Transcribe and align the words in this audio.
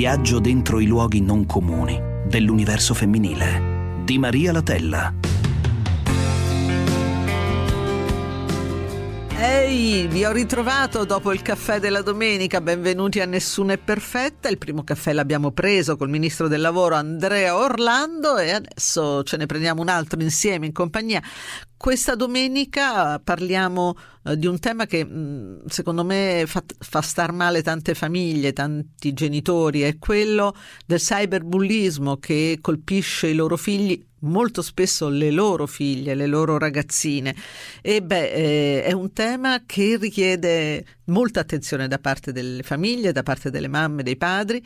Viaggio 0.00 0.38
dentro 0.38 0.80
i 0.80 0.86
luoghi 0.86 1.20
non 1.20 1.44
comuni 1.44 2.00
dell'universo 2.24 2.94
femminile. 2.94 4.02
Di 4.02 4.16
Maria 4.16 4.50
Latella. 4.50 5.12
Ehi, 9.36 10.06
vi 10.06 10.24
ho 10.24 10.32
ritrovato 10.32 11.04
dopo 11.04 11.34
il 11.34 11.42
caffè 11.42 11.80
della 11.80 12.00
domenica, 12.00 12.62
benvenuti 12.62 13.20
a 13.20 13.26
Nessuna 13.26 13.74
è 13.74 13.78
Perfetta, 13.78 14.48
il 14.48 14.56
primo 14.56 14.84
caffè 14.84 15.12
l'abbiamo 15.12 15.50
preso 15.50 15.98
col 15.98 16.08
ministro 16.08 16.48
del 16.48 16.62
lavoro 16.62 16.94
Andrea 16.94 17.54
Orlando 17.54 18.38
e 18.38 18.52
adesso 18.52 19.22
ce 19.22 19.36
ne 19.36 19.44
prendiamo 19.44 19.82
un 19.82 19.90
altro 19.90 20.18
insieme 20.22 20.64
in 20.64 20.72
compagnia 20.72 21.22
questa 21.80 22.14
domenica 22.14 23.18
parliamo 23.20 23.96
eh, 24.24 24.36
di 24.36 24.46
un 24.46 24.58
tema 24.58 24.84
che 24.84 25.02
mm, 25.02 25.60
secondo 25.64 26.04
me 26.04 26.44
fa, 26.46 26.62
fa, 26.78 27.00
star 27.00 27.32
male 27.32 27.62
tante 27.62 27.94
famiglie, 27.94 28.52
tanti 28.52 29.14
genitori, 29.14 29.80
è 29.80 29.96
quello 29.98 30.54
del 30.84 30.98
cyberbullismo 30.98 32.18
che 32.18 32.58
colpisce 32.60 33.28
i 33.28 33.34
loro 33.34 33.56
figli, 33.56 33.98
molto 34.18 34.60
spesso 34.60 35.08
le 35.08 35.30
loro 35.30 35.66
figlie, 35.66 36.14
le 36.14 36.26
loro 36.26 36.58
ragazzine. 36.58 37.34
E 37.80 38.02
beh, 38.02 38.30
eh, 38.30 38.84
è 38.84 38.92
un 38.92 39.14
tema 39.14 39.62
che 39.64 39.96
richiede 39.96 40.84
molta 41.06 41.40
attenzione 41.40 41.88
da 41.88 41.98
parte 41.98 42.30
delle 42.30 42.62
famiglie, 42.62 43.12
da 43.12 43.22
parte 43.22 43.48
delle 43.48 43.68
mamme, 43.68 44.02
dei 44.02 44.18
padri 44.18 44.62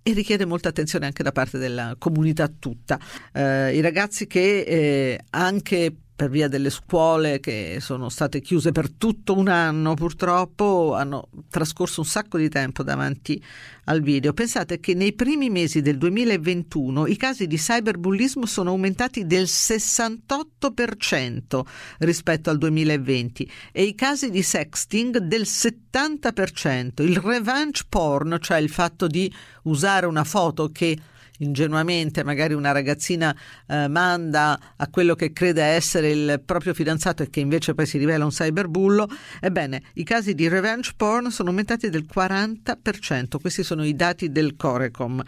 e 0.00 0.12
richiede 0.12 0.44
molta 0.44 0.68
attenzione 0.68 1.06
anche 1.06 1.24
da 1.24 1.32
parte 1.32 1.58
della 1.58 1.96
comunità 1.98 2.46
tutta. 2.46 3.00
Eh, 3.32 3.76
I 3.76 3.80
ragazzi 3.80 4.28
che 4.28 4.60
eh, 4.60 5.20
anche 5.30 5.96
per 6.22 6.30
via 6.30 6.46
delle 6.46 6.70
scuole 6.70 7.40
che 7.40 7.78
sono 7.80 8.08
state 8.08 8.40
chiuse 8.40 8.70
per 8.70 8.92
tutto 8.92 9.36
un 9.36 9.48
anno 9.48 9.94
purtroppo 9.94 10.94
hanno 10.94 11.28
trascorso 11.50 12.02
un 12.02 12.06
sacco 12.06 12.38
di 12.38 12.48
tempo 12.48 12.84
davanti 12.84 13.42
al 13.86 14.02
video. 14.02 14.32
Pensate 14.32 14.78
che 14.78 14.94
nei 14.94 15.14
primi 15.14 15.50
mesi 15.50 15.82
del 15.82 15.98
2021 15.98 17.08
i 17.08 17.16
casi 17.16 17.48
di 17.48 17.56
cyberbullismo 17.56 18.46
sono 18.46 18.70
aumentati 18.70 19.26
del 19.26 19.46
68% 19.46 21.62
rispetto 21.98 22.50
al 22.50 22.58
2020 22.58 23.50
e 23.72 23.82
i 23.82 23.96
casi 23.96 24.30
di 24.30 24.42
sexting 24.42 25.18
del 25.18 25.42
70%. 25.42 27.02
Il 27.02 27.16
revenge 27.16 27.82
porn, 27.88 28.38
cioè 28.40 28.58
il 28.58 28.70
fatto 28.70 29.08
di 29.08 29.28
usare 29.64 30.06
una 30.06 30.22
foto 30.22 30.68
che 30.68 30.96
ingenuamente 31.42 32.24
magari 32.24 32.54
una 32.54 32.72
ragazzina 32.72 33.36
eh, 33.66 33.88
manda 33.88 34.58
a 34.76 34.88
quello 34.88 35.14
che 35.14 35.32
crede 35.32 35.62
essere 35.62 36.10
il 36.10 36.42
proprio 36.44 36.74
fidanzato 36.74 37.22
e 37.22 37.30
che 37.30 37.40
invece 37.40 37.74
poi 37.74 37.86
si 37.86 37.98
rivela 37.98 38.24
un 38.24 38.30
cyberbullo, 38.30 39.08
ebbene 39.40 39.82
i 39.94 40.04
casi 40.04 40.34
di 40.34 40.48
revenge 40.48 40.92
porn 40.96 41.30
sono 41.30 41.50
aumentati 41.50 41.90
del 41.90 42.06
40%, 42.12 43.40
questi 43.40 43.62
sono 43.62 43.84
i 43.84 43.94
dati 43.94 44.30
del 44.30 44.56
Corecom. 44.56 45.22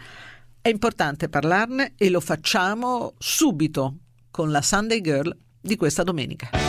È 0.61 0.69
importante 0.69 1.29
parlarne 1.29 1.93
e 1.95 2.09
lo 2.09 2.19
facciamo 2.19 3.13
subito 3.19 3.97
con 4.31 4.51
la 4.51 4.61
Sunday 4.61 5.01
Girl 5.01 5.35
di 5.61 5.75
questa 5.75 6.03
domenica. 6.03 6.64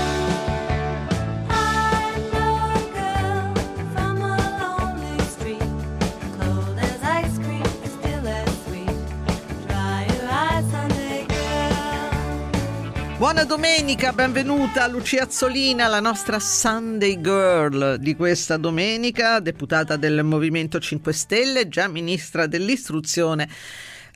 Buona 13.27 13.43
domenica, 13.43 14.13
benvenuta 14.13 14.87
Lucia 14.87 15.25
Azzolina, 15.25 15.89
la 15.89 15.99
nostra 15.99 16.39
Sunday 16.39 17.21
Girl 17.21 17.97
di 17.97 18.15
questa 18.15 18.57
domenica, 18.57 19.41
deputata 19.41 19.97
del 19.97 20.23
Movimento 20.23 20.79
5 20.79 21.13
Stelle, 21.13 21.67
già 21.67 21.89
ministra 21.89 22.47
dell'istruzione 22.47 23.49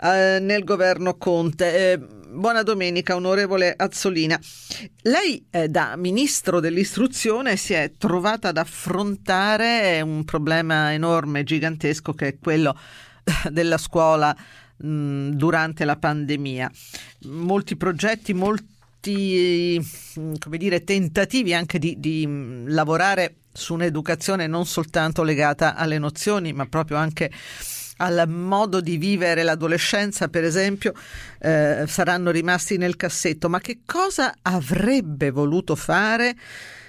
eh, 0.00 0.38
nel 0.40 0.62
governo 0.62 1.16
Conte. 1.16 1.90
Eh, 1.90 1.98
buona 1.98 2.62
domenica, 2.62 3.16
onorevole 3.16 3.74
Azzolina. 3.76 4.38
Lei 5.02 5.44
eh, 5.50 5.68
da 5.68 5.96
ministro 5.96 6.60
dell'istruzione 6.60 7.56
si 7.56 7.72
è 7.72 7.90
trovata 7.98 8.50
ad 8.50 8.58
affrontare 8.58 10.00
un 10.02 10.24
problema 10.24 10.92
enorme, 10.92 11.42
gigantesco, 11.42 12.12
che 12.12 12.28
è 12.28 12.38
quello 12.38 12.78
della 13.50 13.76
scuola 13.76 14.34
mm, 14.86 15.30
durante 15.30 15.84
la 15.84 15.96
pandemia. 15.96 16.70
Molti 17.22 17.76
progetti, 17.76 18.34
molti 18.34 18.78
molti 19.00 19.80
come 20.38 20.58
dire, 20.58 20.84
tentativi 20.84 21.54
anche 21.54 21.78
di, 21.78 21.98
di 21.98 22.64
lavorare 22.66 23.36
su 23.52 23.74
un'educazione 23.74 24.46
non 24.46 24.66
soltanto 24.66 25.22
legata 25.22 25.74
alle 25.74 25.98
nozioni, 25.98 26.52
ma 26.52 26.66
proprio 26.66 26.98
anche 26.98 27.30
al 27.96 28.28
modo 28.28 28.80
di 28.80 28.96
vivere 28.96 29.42
l'adolescenza, 29.42 30.28
per 30.28 30.44
esempio, 30.44 30.92
eh, 31.40 31.84
saranno 31.86 32.30
rimasti 32.30 32.76
nel 32.78 32.96
cassetto. 32.96 33.48
Ma 33.48 33.58
che 33.58 33.80
cosa 33.84 34.34
avrebbe 34.42 35.30
voluto 35.30 35.74
fare 35.74 36.34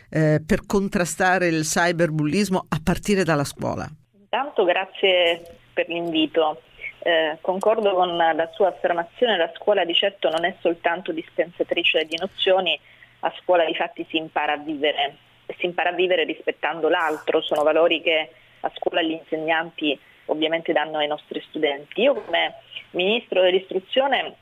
eh, 0.09 0.41
per 0.45 0.65
contrastare 0.65 1.47
il 1.47 1.63
cyberbullismo 1.63 2.65
a 2.69 2.79
partire 2.81 3.23
dalla 3.23 3.43
scuola? 3.43 3.89
Intanto 4.17 4.63
grazie 4.63 5.57
per 5.73 5.87
l'invito. 5.89 6.61
Eh, 7.03 7.37
concordo 7.41 7.95
con 7.95 8.15
la 8.15 8.49
sua 8.53 8.67
affermazione, 8.67 9.35
la 9.35 9.51
scuola 9.55 9.83
di 9.83 9.93
certo 9.93 10.29
non 10.29 10.45
è 10.45 10.55
soltanto 10.59 11.11
dispensatrice 11.11 12.05
di 12.05 12.15
nozioni, 12.19 12.79
a 13.21 13.33
scuola 13.41 13.65
di 13.65 13.73
fatti 13.73 14.05
si 14.07 14.17
impara 14.17 14.53
a 14.53 14.57
vivere 14.57 15.15
e 15.47 15.55
si 15.57 15.65
impara 15.65 15.89
a 15.89 15.93
vivere 15.93 16.25
rispettando 16.25 16.89
l'altro, 16.89 17.41
sono 17.41 17.63
valori 17.63 18.01
che 18.01 18.29
a 18.59 18.71
scuola 18.75 19.01
gli 19.01 19.11
insegnanti 19.11 19.99
ovviamente 20.25 20.73
danno 20.73 20.99
ai 20.99 21.07
nostri 21.07 21.41
studenti. 21.47 22.01
Io 22.01 22.13
come 22.13 22.53
Ministro 22.91 23.41
dell'Istruzione 23.41 24.35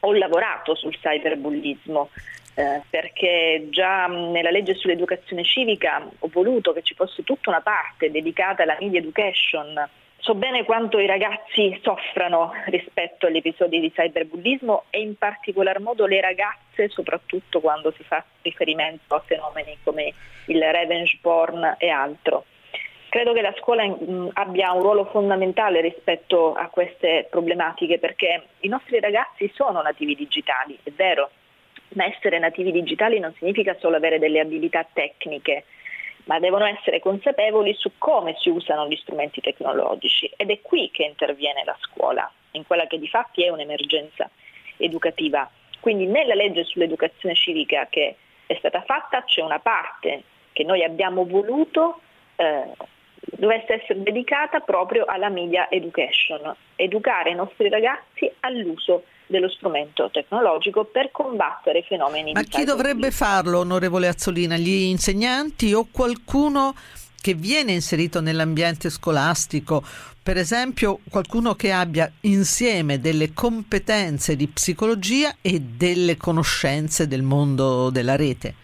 ho 0.00 0.12
lavorato 0.12 0.74
sul 0.74 0.94
cyberbullismo 0.98 2.10
eh, 2.54 2.82
perché 2.90 3.68
già 3.70 4.06
nella 4.06 4.50
legge 4.50 4.74
sull'educazione 4.74 5.44
civica 5.44 6.06
ho 6.18 6.28
voluto 6.30 6.74
che 6.74 6.82
ci 6.82 6.94
fosse 6.94 7.24
tutta 7.24 7.48
una 7.48 7.62
parte 7.62 8.10
dedicata 8.10 8.64
alla 8.64 8.76
media 8.78 8.98
education 8.98 9.88
So 10.22 10.36
bene 10.36 10.62
quanto 10.62 11.00
i 11.00 11.06
ragazzi 11.06 11.76
soffrano 11.82 12.52
rispetto 12.66 13.26
agli 13.26 13.38
episodi 13.38 13.80
di 13.80 13.90
cyberbullismo 13.90 14.84
e 14.90 15.00
in 15.00 15.16
particolar 15.16 15.80
modo 15.80 16.06
le 16.06 16.20
ragazze, 16.20 16.88
soprattutto 16.90 17.58
quando 17.58 17.90
si 17.90 18.04
fa 18.04 18.24
riferimento 18.42 19.16
a 19.16 19.22
fenomeni 19.26 19.78
come 19.82 20.14
il 20.46 20.62
revenge 20.62 21.18
porn 21.20 21.74
e 21.76 21.88
altro. 21.88 22.44
Credo 23.08 23.32
che 23.32 23.42
la 23.42 23.52
scuola 23.58 23.84
mm, 23.84 24.28
abbia 24.34 24.70
un 24.70 24.82
ruolo 24.82 25.06
fondamentale 25.06 25.80
rispetto 25.80 26.54
a 26.54 26.68
queste 26.68 27.26
problematiche 27.28 27.98
perché 27.98 28.44
i 28.60 28.68
nostri 28.68 29.00
ragazzi 29.00 29.50
sono 29.52 29.82
nativi 29.82 30.14
digitali, 30.14 30.78
è 30.84 30.90
vero, 30.92 31.30
ma 31.94 32.04
essere 32.04 32.38
nativi 32.38 32.70
digitali 32.70 33.18
non 33.18 33.34
significa 33.38 33.76
solo 33.80 33.96
avere 33.96 34.20
delle 34.20 34.38
abilità 34.38 34.86
tecniche, 34.92 35.64
ma 36.24 36.38
devono 36.38 36.64
essere 36.64 37.00
consapevoli 37.00 37.74
su 37.74 37.92
come 37.98 38.36
si 38.38 38.48
usano 38.48 38.86
gli 38.86 38.96
strumenti 38.96 39.40
tecnologici 39.40 40.30
ed 40.36 40.50
è 40.50 40.60
qui 40.60 40.90
che 40.90 41.04
interviene 41.04 41.64
la 41.64 41.76
scuola, 41.80 42.30
in 42.52 42.66
quella 42.66 42.86
che 42.86 42.98
di 42.98 43.08
fatti 43.08 43.44
è 43.44 43.48
un'emergenza 43.48 44.30
educativa. 44.76 45.50
Quindi 45.80 46.06
nella 46.06 46.34
legge 46.34 46.64
sull'educazione 46.64 47.34
civica 47.34 47.86
che 47.90 48.16
è 48.46 48.54
stata 48.58 48.82
fatta 48.82 49.24
c'è 49.24 49.42
una 49.42 49.58
parte 49.58 50.22
che 50.52 50.64
noi 50.64 50.84
abbiamo 50.84 51.24
voluto 51.24 52.00
eh, 52.36 52.70
dovesse 53.14 53.74
essere 53.82 54.02
dedicata 54.02 54.60
proprio 54.60 55.04
alla 55.04 55.28
media 55.28 55.70
education, 55.70 56.54
educare 56.76 57.30
i 57.30 57.34
nostri 57.34 57.68
ragazzi 57.68 58.30
all'uso 58.40 59.04
dello 59.32 59.48
strumento 59.48 60.10
tecnologico 60.10 60.84
per 60.84 61.10
combattere 61.10 61.82
fenomeni 61.82 62.32
Ma 62.32 62.42
chi 62.42 62.62
dovrebbe 62.62 63.10
farlo, 63.10 63.58
onorevole 63.58 64.06
Azzolina? 64.06 64.56
Gli 64.56 64.84
insegnanti 64.84 65.72
o 65.72 65.88
qualcuno 65.90 66.74
che 67.20 67.34
viene 67.34 67.72
inserito 67.72 68.20
nell'ambiente 68.20 68.90
scolastico, 68.90 69.82
per 70.22 70.36
esempio 70.36 70.98
qualcuno 71.10 71.54
che 71.54 71.72
abbia 71.72 72.10
insieme 72.22 73.00
delle 73.00 73.32
competenze 73.32 74.36
di 74.36 74.46
psicologia 74.48 75.36
e 75.40 75.60
delle 75.60 76.16
conoscenze 76.16 77.08
del 77.08 77.22
mondo 77.22 77.90
della 77.90 78.16
rete? 78.16 78.54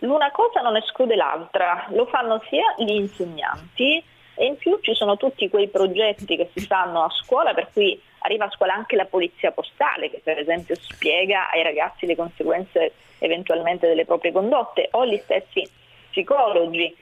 L'una 0.00 0.30
cosa 0.30 0.60
non 0.60 0.76
esclude 0.76 1.14
l'altra, 1.14 1.86
lo 1.90 2.06
fanno 2.06 2.42
sia 2.48 2.74
gli 2.76 2.92
insegnanti 2.92 4.02
e 4.34 4.44
in 4.44 4.56
più 4.56 4.78
ci 4.82 4.94
sono 4.94 5.16
tutti 5.16 5.48
quei 5.48 5.68
progetti 5.68 6.36
che 6.36 6.50
si 6.54 6.66
fanno 6.66 7.02
a 7.02 7.10
scuola 7.10 7.54
per 7.54 7.68
cui 7.72 7.98
arriva 8.26 8.44
a 8.44 8.50
scuola 8.50 8.74
anche 8.74 8.96
la 8.96 9.06
polizia 9.06 9.52
postale 9.52 10.10
che 10.10 10.20
per 10.22 10.38
esempio 10.38 10.74
spiega 10.76 11.50
ai 11.50 11.62
ragazzi 11.62 12.06
le 12.06 12.16
conseguenze 12.16 12.92
eventualmente 13.18 13.88
delle 13.88 14.04
proprie 14.04 14.32
condotte 14.32 14.88
o 14.92 15.06
gli 15.06 15.16
stessi 15.22 15.66
psicologi. 16.10 16.94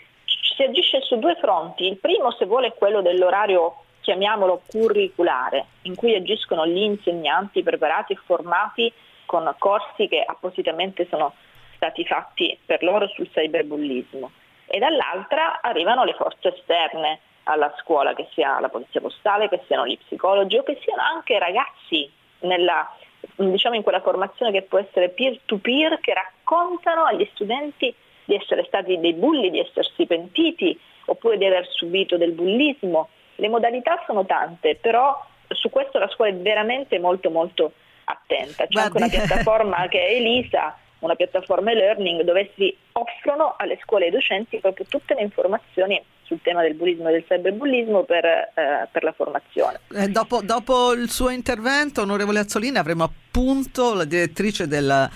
Si 0.56 0.62
agisce 0.62 1.00
su 1.00 1.18
due 1.18 1.34
fronti, 1.36 1.84
il 1.86 1.96
primo 1.96 2.30
se 2.30 2.44
vuole 2.44 2.68
è 2.68 2.74
quello 2.74 3.02
dell'orario 3.02 3.82
chiamiamolo 4.00 4.62
curriculare, 4.66 5.64
in 5.82 5.96
cui 5.96 6.14
agiscono 6.14 6.66
gli 6.66 6.78
insegnanti 6.78 7.62
preparati 7.62 8.12
e 8.12 8.18
formati 8.24 8.92
con 9.24 9.52
corsi 9.58 10.06
che 10.06 10.22
appositamente 10.24 11.06
sono 11.08 11.34
stati 11.74 12.04
fatti 12.04 12.56
per 12.64 12.82
loro 12.82 13.08
sul 13.08 13.28
cyberbullismo 13.30 14.30
e 14.66 14.78
dall'altra 14.78 15.60
arrivano 15.60 16.04
le 16.04 16.14
forze 16.14 16.54
esterne, 16.54 17.20
alla 17.44 17.72
scuola, 17.78 18.14
che 18.14 18.28
sia 18.32 18.58
la 18.60 18.68
polizia 18.68 19.00
postale, 19.00 19.48
che 19.48 19.62
siano 19.66 19.86
gli 19.86 19.98
psicologi 19.98 20.56
o 20.56 20.62
che 20.62 20.78
siano 20.82 21.02
anche 21.02 21.38
ragazzi 21.38 22.10
nella, 22.40 22.90
diciamo 23.36 23.74
in 23.74 23.82
quella 23.82 24.00
formazione 24.00 24.52
che 24.52 24.62
può 24.62 24.78
essere 24.78 25.10
peer-to-peer 25.10 26.00
che 26.00 26.14
raccontano 26.14 27.04
agli 27.04 27.28
studenti 27.32 27.94
di 28.24 28.34
essere 28.34 28.64
stati 28.64 28.98
dei 28.98 29.14
bulli, 29.14 29.50
di 29.50 29.60
essersi 29.60 30.06
pentiti 30.06 30.78
oppure 31.06 31.36
di 31.36 31.44
aver 31.44 31.66
subito 31.68 32.16
del 32.16 32.32
bullismo. 32.32 33.08
Le 33.36 33.48
modalità 33.48 34.02
sono 34.06 34.24
tante, 34.24 34.76
però 34.76 35.22
su 35.48 35.68
questo 35.68 35.98
la 35.98 36.08
scuola 36.08 36.30
è 36.30 36.36
veramente 36.36 36.98
molto 36.98 37.30
molto 37.30 37.72
attenta. 38.04 38.66
C'è 38.66 38.70
Guardi. 38.70 39.02
anche 39.02 39.16
una 39.16 39.26
piattaforma 39.26 39.88
che 39.88 40.00
è 40.00 40.14
Elisa, 40.14 40.78
una 41.00 41.14
piattaforma 41.14 41.72
e-learning 41.72 42.22
dove 42.22 42.52
si 42.56 42.74
offrono 42.92 43.54
alle 43.58 43.78
scuole 43.82 44.04
e 44.04 44.06
ai 44.06 44.12
docenti 44.14 44.58
proprio 44.58 44.86
tutte 44.88 45.14
le 45.14 45.22
informazioni 45.22 46.02
sul 46.24 46.40
tema 46.42 46.62
del 46.62 46.74
bullismo 46.74 47.08
e 47.08 47.12
del 47.12 47.24
cyberbullismo 47.26 48.04
per, 48.04 48.24
eh, 48.24 48.88
per 48.90 49.02
la 49.02 49.12
formazione. 49.12 49.80
Eh, 49.94 50.08
dopo, 50.08 50.40
dopo, 50.42 50.92
il 50.92 51.10
suo 51.10 51.30
intervento, 51.30 52.02
onorevole 52.02 52.40
Azzolini, 52.40 52.78
avremo 52.78 53.04
appunto 53.04 53.94
la 53.94 54.04
direttrice 54.04 54.66
della 54.66 55.10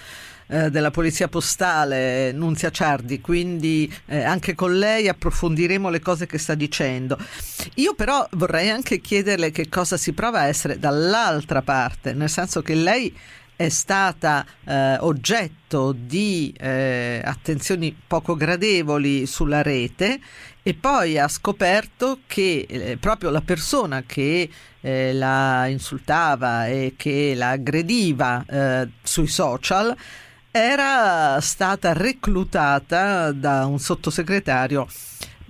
eh, 0.51 0.71
della 0.71 0.91
Polizia 0.91 1.29
Postale, 1.29 2.33
Nunzia 2.33 2.71
Ciardi, 2.71 3.21
quindi 3.21 3.93
eh, 4.07 4.23
anche 4.23 4.55
con 4.55 4.79
lei 4.79 5.07
approfondiremo 5.07 5.91
le 5.91 6.01
cose 6.01 6.25
che 6.25 6.39
sta 6.39 6.55
dicendo. 6.55 7.19
Io 7.75 7.95
però 7.95 8.27
vorrei 8.33 8.71
anche 8.71 9.01
chiederle 9.01 9.51
che 9.51 9.69
cosa 9.69 9.99
si 9.99 10.15
prova 10.15 10.41
a 10.41 10.47
essere 10.47 10.79
dall'altra 10.79 11.61
parte, 11.61 12.15
nel 12.15 12.31
senso 12.31 12.63
che 12.63 12.75
lei 12.75 13.15
è 13.57 13.69
stata 13.69 14.47
eh, 14.65 14.97
oggetto 15.01 15.93
di 15.93 16.55
eh, 16.59 17.21
attenzioni 17.23 17.95
poco 18.07 18.35
gradevoli 18.35 19.27
sulla 19.27 19.63
rete 19.63 20.21
e 20.69 20.75
poi 20.75 21.17
ha 21.17 21.29
scoperto 21.29 22.19
che 22.27 22.67
eh, 22.69 22.99
proprio 22.99 23.31
la 23.31 23.41
persona 23.41 24.03
che 24.05 24.51
eh, 24.83 25.15
la 25.15 25.67
insultava 25.67 26.67
e 26.67 26.93
che 26.95 27.33
la 27.35 27.53
aggrediva 27.53 28.45
eh, 28.47 28.89
sui 29.03 29.29
social 29.29 29.97
era 30.51 31.41
stata 31.41 31.95
reclutata 31.95 33.33
da 33.33 33.65
un 33.65 33.79
sottosegretario 33.79 34.87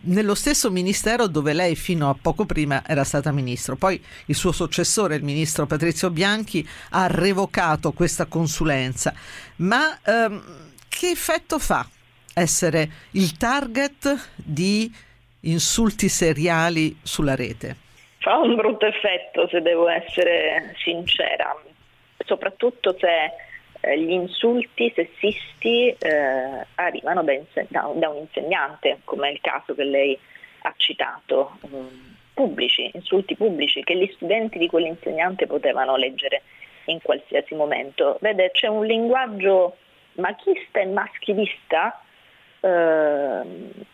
nello 0.03 0.37
stesso 0.37 0.71
ministero 0.71 1.27
dove 1.27 1.53
lei 1.53 1.75
fino 1.75 2.09
a 2.11 2.15
poco 2.15 2.47
prima 2.47 2.85
era 2.87 3.03
stata 3.03 3.33
ministro. 3.33 3.75
Poi 3.75 4.01
il 4.27 4.37
suo 4.37 4.53
successore, 4.53 5.17
il 5.17 5.25
ministro 5.25 5.67
Patrizio 5.67 6.11
Bianchi, 6.11 6.67
ha 6.91 7.09
revocato 7.09 7.91
questa 7.91 8.27
consulenza. 8.27 9.13
Ma 9.57 9.99
ehm, 10.01 10.43
che 10.89 11.09
effetto 11.11 11.59
fa 11.59 11.85
essere 12.35 12.91
il 13.13 13.37
target 13.37 14.31
di 14.37 14.91
insulti 15.43 16.09
seriali 16.09 16.97
sulla 17.03 17.35
rete? 17.35 17.77
Fa 18.19 18.39
un 18.39 18.57
brutto 18.57 18.87
effetto, 18.87 19.49
se 19.49 19.61
devo 19.61 19.89
essere 19.89 20.75
sincera, 20.83 21.57
soprattutto 22.25 22.97
se 22.99 23.31
eh, 23.81 24.01
gli 24.01 24.11
insulti 24.11 24.93
sessisti 24.95 25.89
eh, 25.89 26.67
arrivano 26.75 27.23
da, 27.23 27.33
da, 27.69 27.91
da, 27.95 28.09
un 28.09 28.17
insegnante, 28.17 28.99
come 29.05 29.29
è 29.29 29.33
il 29.33 29.41
caso 29.41 29.75
che 29.75 29.85
lei 29.85 30.19
ha 30.63 30.75
citato, 30.77 31.59
um, 31.71 32.17
pubblici, 32.35 32.91
insulti 32.93 33.37
pubblici 33.37 33.83
che 33.85 33.97
gli 33.97 34.11
studenti 34.15 34.59
di 34.59 34.67
quell'insegnante 34.67 35.47
potevano 35.47 35.97
leggere 35.97 36.43
in 36.87 37.01
qualsiasi 37.01 37.55
momento. 37.55 38.19
Vede, 38.21 38.51
c'è 38.51 38.67
un 38.67 38.85
linguaggio 38.85 39.77
machista 40.15 40.81
e 40.81 40.87
maschilista 40.87 42.03
eh, 42.61 43.41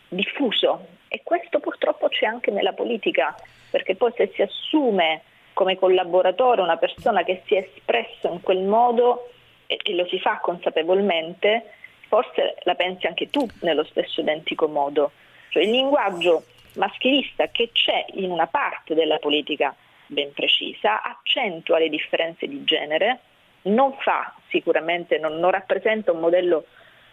diffuso 0.08 0.86
e 1.14 1.20
questo 1.22 1.60
purtroppo 1.60 2.08
c'è 2.08 2.26
anche 2.26 2.50
nella 2.50 2.72
politica, 2.72 3.36
perché 3.70 3.94
poi 3.94 4.12
se 4.16 4.32
si 4.34 4.42
assume 4.42 5.22
come 5.52 5.78
collaboratore 5.78 6.60
una 6.60 6.76
persona 6.76 7.22
che 7.22 7.42
si 7.46 7.54
è 7.54 7.58
espressa 7.72 8.28
in 8.28 8.40
quel 8.40 8.64
modo, 8.64 9.30
e, 9.66 9.78
e 9.80 9.94
lo 9.94 10.08
si 10.08 10.18
fa 10.18 10.38
consapevolmente, 10.38 11.70
forse 12.08 12.56
la 12.64 12.74
pensi 12.74 13.06
anche 13.06 13.30
tu 13.30 13.46
nello 13.60 13.84
stesso 13.84 14.22
identico 14.22 14.66
modo. 14.66 15.12
Cioè, 15.50 15.62
il 15.62 15.70
linguaggio 15.70 16.46
maschilista 16.72 17.46
che 17.46 17.70
c'è 17.72 18.06
in 18.14 18.32
una 18.32 18.48
parte 18.48 18.94
della 18.94 19.18
politica 19.18 19.72
ben 20.06 20.32
precisa 20.32 21.00
accentua 21.00 21.78
le 21.78 21.90
differenze 21.90 22.48
di 22.48 22.64
genere, 22.64 23.20
non 23.62 23.92
fa 24.00 24.34
sicuramente, 24.48 25.18
non, 25.18 25.38
non 25.38 25.52
rappresenta 25.52 26.10
un 26.10 26.18
modello 26.18 26.64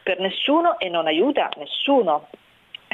per 0.01 0.19
nessuno 0.19 0.79
e 0.79 0.89
non 0.89 1.05
aiuta 1.05 1.51
nessuno. 1.57 2.29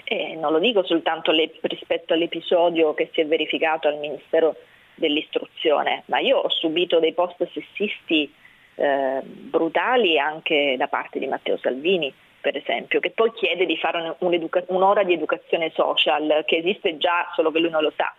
E 0.09 0.35
non 0.35 0.53
lo 0.53 0.59
dico 0.59 0.85
soltanto 0.85 1.31
le, 1.31 1.51
rispetto 1.61 2.13
all'episodio 2.13 2.93
che 2.93 3.09
si 3.11 3.19
è 3.19 3.25
verificato 3.25 3.89
al 3.89 3.97
Ministero 3.97 4.55
dell'Istruzione, 4.95 6.03
ma 6.05 6.19
io 6.19 6.37
ho 6.37 6.49
subito 6.49 6.99
dei 6.99 7.13
post 7.13 7.45
sessisti 7.51 8.33
eh, 8.75 9.19
brutali 9.23 10.17
anche 10.17 10.75
da 10.77 10.87
parte 10.87 11.19
di 11.19 11.27
Matteo 11.27 11.57
Salvini, 11.57 12.13
per 12.39 12.55
esempio, 12.55 13.01
che 13.01 13.09
poi 13.09 13.33
chiede 13.33 13.65
di 13.65 13.75
fare 13.77 14.15
un'ora 14.19 15.03
di 15.03 15.11
educazione 15.11 15.71
social, 15.73 16.43
che 16.45 16.57
esiste 16.57 16.97
già, 16.97 17.29
solo 17.35 17.51
che 17.51 17.59
lui 17.59 17.69
non 17.69 17.83
lo 17.83 17.91
sa. 17.95 18.13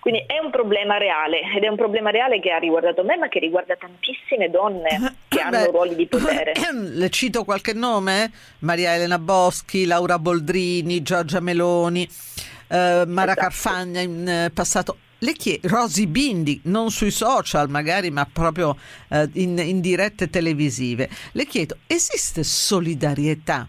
Quindi 0.00 0.24
è 0.26 0.38
un 0.38 0.50
problema 0.50 0.98
reale 0.98 1.40
ed 1.54 1.64
è 1.64 1.68
un 1.68 1.76
problema 1.76 2.10
reale 2.10 2.38
che 2.38 2.52
ha 2.52 2.58
riguardato 2.58 3.02
me, 3.02 3.16
ma 3.16 3.28
che 3.28 3.40
riguarda 3.40 3.74
tantissime 3.74 4.48
donne 4.48 4.88
che 5.25 5.25
hanno 5.46 5.64
Beh, 5.64 5.70
ruoli 5.70 5.94
di 5.94 6.06
potere. 6.08 6.52
Le 6.72 7.10
cito 7.10 7.44
qualche 7.44 7.72
nome: 7.72 8.30
Maria 8.60 8.94
Elena 8.94 9.18
Boschi, 9.18 9.84
Laura 9.84 10.18
Boldrini, 10.18 11.02
Giorgia 11.02 11.40
Meloni, 11.40 12.08
eh, 12.68 13.04
Mara 13.06 13.32
esatto. 13.32 13.40
Carfagna 13.40 14.00
in 14.00 14.28
eh, 14.28 14.50
passato 14.52 14.98
le 15.20 15.32
chiedo, 15.32 15.68
Rosy 15.68 16.06
Bindi, 16.06 16.60
non 16.64 16.90
sui 16.90 17.10
social 17.10 17.70
magari, 17.70 18.10
ma 18.10 18.28
proprio 18.30 18.76
eh, 19.08 19.28
in, 19.34 19.58
in 19.58 19.80
dirette 19.80 20.28
televisive, 20.28 21.08
le 21.32 21.46
chiedo, 21.46 21.78
esiste 21.86 22.44
solidarietà 22.44 23.66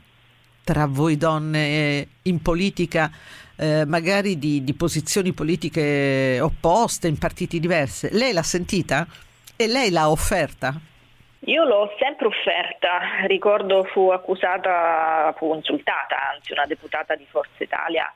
tra 0.63 0.85
voi 0.85 1.15
donne 1.15 2.07
in 2.23 2.41
politica, 2.41 3.09
eh, 3.55 3.85
magari 3.85 4.37
di, 4.37 4.65
di, 4.65 4.73
posizioni 4.73 5.31
politiche 5.31 6.39
opposte, 6.41 7.07
in 7.07 7.17
partiti 7.17 7.61
diversi? 7.61 8.09
Lei 8.11 8.33
l'ha 8.33 8.43
sentita? 8.43 9.07
E 9.55 9.67
lei 9.67 9.89
l'ha 9.89 10.09
offerta? 10.09 10.77
Io 11.47 11.63
l'ho 11.63 11.95
sempre 11.97 12.27
offerta, 12.27 13.25
ricordo 13.25 13.85
fu 13.85 14.09
accusata, 14.09 15.33
fu 15.37 15.53
insultata, 15.53 16.31
anzi 16.33 16.51
una 16.51 16.65
deputata 16.65 17.15
di 17.15 17.25
Forza 17.25 17.63
Italia 17.63 18.13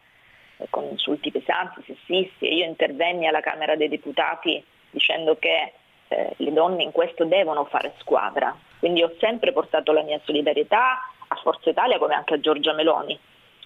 con 0.69 0.83
insulti 0.83 1.31
pesanti, 1.31 1.81
sessisti 1.85 2.45
e 2.45 2.55
io 2.55 2.65
intervenni 2.65 3.27
alla 3.27 3.39
Camera 3.39 3.77
dei 3.77 3.87
Deputati 3.87 4.61
dicendo 4.89 5.37
che 5.39 5.71
eh, 6.09 6.33
le 6.35 6.51
donne 6.51 6.83
in 6.83 6.91
questo 6.91 7.23
devono 7.23 7.63
fare 7.63 7.93
squadra. 7.99 8.53
Quindi 8.79 9.01
ho 9.01 9.15
sempre 9.17 9.53
portato 9.53 9.93
la 9.93 10.03
mia 10.03 10.19
solidarietà 10.25 10.99
a 11.29 11.35
Forza 11.35 11.69
Italia 11.69 11.97
come 11.99 12.15
anche 12.15 12.33
a 12.33 12.39
Giorgia 12.41 12.73
Meloni, 12.73 13.17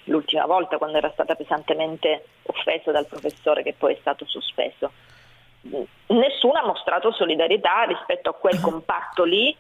l'ultima 0.04 0.46
volta 0.46 0.78
quando 0.78 0.98
era 0.98 1.10
stata 1.10 1.34
pesantemente 1.34 2.24
offesa 2.44 2.92
dal 2.92 3.08
professore 3.08 3.64
che 3.64 3.74
poi 3.74 3.96
è 3.96 3.98
stato 4.00 4.26
sospeso. 4.26 4.92
Nessuno 6.08 6.60
ha 6.60 6.66
mostrato 6.66 7.12
solidarietà 7.12 7.84
rispetto 7.84 8.30
a 8.30 8.34
quel 8.34 8.60
comparto 8.60 9.24
lì, 9.24 9.56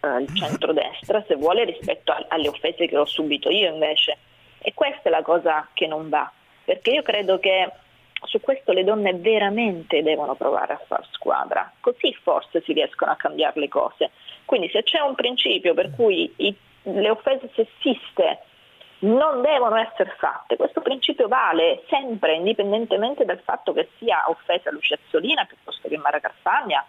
eh, 0.00 0.20
il 0.20 0.34
centrodestra, 0.34 1.24
se 1.26 1.36
vuole, 1.36 1.64
rispetto 1.64 2.12
a, 2.12 2.24
alle 2.28 2.48
offese 2.48 2.86
che 2.86 2.96
ho 2.96 3.06
subito 3.06 3.50
io 3.50 3.72
invece. 3.72 4.18
E 4.58 4.74
questa 4.74 5.08
è 5.08 5.10
la 5.10 5.22
cosa 5.22 5.68
che 5.72 5.86
non 5.86 6.08
va 6.08 6.30
perché 6.66 6.90
io 6.90 7.02
credo 7.02 7.38
che 7.38 7.70
su 8.24 8.40
questo 8.40 8.72
le 8.72 8.82
donne 8.82 9.14
veramente 9.14 10.02
devono 10.02 10.34
provare 10.34 10.72
a 10.72 10.82
far 10.84 11.06
squadra, 11.12 11.72
così 11.78 12.12
forse 12.22 12.60
si 12.62 12.72
riescono 12.72 13.12
a 13.12 13.16
cambiare 13.16 13.60
le 13.60 13.68
cose. 13.68 14.10
Quindi 14.44 14.68
se 14.70 14.82
c'è 14.82 14.98
un 14.98 15.14
principio 15.14 15.74
per 15.74 15.92
cui 15.94 16.30
i, 16.38 16.54
le 16.82 17.08
offese 17.08 17.48
sessiste 17.54 18.40
non 19.00 19.42
devono 19.42 19.76
essere 19.76 20.14
fatte, 20.18 20.56
questo 20.56 20.80
principio 20.80 21.28
vale 21.28 21.82
sempre, 21.88 22.34
indipendentemente 22.34 23.24
dal 23.24 23.40
fatto 23.44 23.72
che 23.72 23.90
sia 23.98 24.24
offesa 24.28 24.70
Lucia 24.70 24.96
Azzolina 24.96 25.44
piuttosto 25.44 25.88
che 25.88 25.98
Mara 25.98 26.20
Carfagna, 26.20 26.84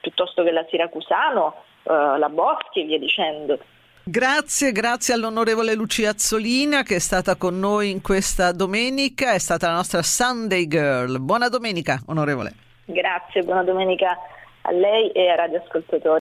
piuttosto 0.00 0.42
che 0.42 0.50
la 0.50 0.64
Siracusano, 0.68 1.62
eh, 1.84 2.18
la 2.18 2.28
Boschi 2.28 2.80
e 2.80 2.84
via 2.84 2.98
dicendo. 2.98 3.58
Grazie, 4.04 4.72
grazie 4.72 5.14
all'onorevole 5.14 5.74
Lucia 5.74 6.10
Azzolina 6.10 6.82
che 6.82 6.96
è 6.96 6.98
stata 6.98 7.36
con 7.36 7.60
noi 7.60 7.90
in 7.90 8.02
questa 8.02 8.50
domenica, 8.50 9.32
è 9.32 9.38
stata 9.38 9.68
la 9.68 9.74
nostra 9.74 10.02
Sunday 10.02 10.66
Girl. 10.66 11.20
Buona 11.20 11.48
domenica, 11.48 12.00
onorevole. 12.06 12.52
Grazie, 12.86 13.42
buona 13.42 13.62
domenica 13.62 14.18
a 14.62 14.72
lei 14.72 15.10
e 15.12 15.30
ai 15.30 15.36
radioascoltatori. 15.36 16.20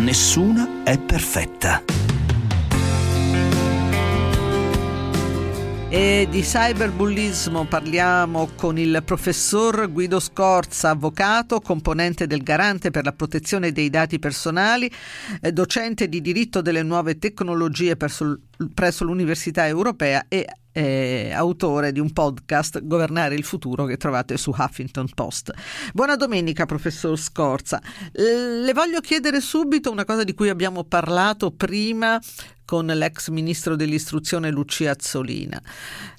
Nessuna 0.00 0.82
è 0.82 0.98
perfetta. 0.98 1.84
E 5.90 6.26
di 6.30 6.40
cyberbullismo 6.40 7.66
parliamo 7.66 8.48
con 8.56 8.78
il 8.78 9.02
professor 9.04 9.92
Guido 9.92 10.18
Scorza, 10.18 10.88
avvocato, 10.88 11.60
componente 11.60 12.26
del 12.26 12.42
Garante 12.42 12.90
per 12.90 13.04
la 13.04 13.12
protezione 13.12 13.72
dei 13.72 13.90
dati 13.90 14.18
personali, 14.18 14.90
eh, 15.42 15.52
docente 15.52 16.08
di 16.08 16.22
diritto 16.22 16.62
delle 16.62 16.82
nuove 16.82 17.18
tecnologie 17.18 17.96
presso, 17.96 18.38
presso 18.72 19.04
l'Università 19.04 19.66
Europea 19.66 20.24
e 20.28 20.46
eh, 20.80 21.30
autore 21.32 21.92
di 21.92 22.00
un 22.00 22.10
podcast 22.10 22.82
Governare 22.84 23.34
il 23.34 23.44
futuro 23.44 23.84
che 23.84 23.98
trovate 23.98 24.38
su 24.38 24.54
Huffington 24.56 25.08
Post. 25.14 25.52
Buona 25.92 26.16
domenica, 26.16 26.64
professor 26.64 27.18
Scorza. 27.18 27.82
Le 28.12 28.72
voglio 28.72 29.00
chiedere 29.00 29.40
subito 29.40 29.90
una 29.90 30.06
cosa 30.06 30.24
di 30.24 30.32
cui 30.32 30.48
abbiamo 30.48 30.84
parlato 30.84 31.50
prima 31.50 32.18
con 32.64 32.86
l'ex 32.86 33.28
ministro 33.28 33.76
dell'istruzione 33.76 34.50
Lucia 34.50 34.92
Azzolina. 34.92 35.60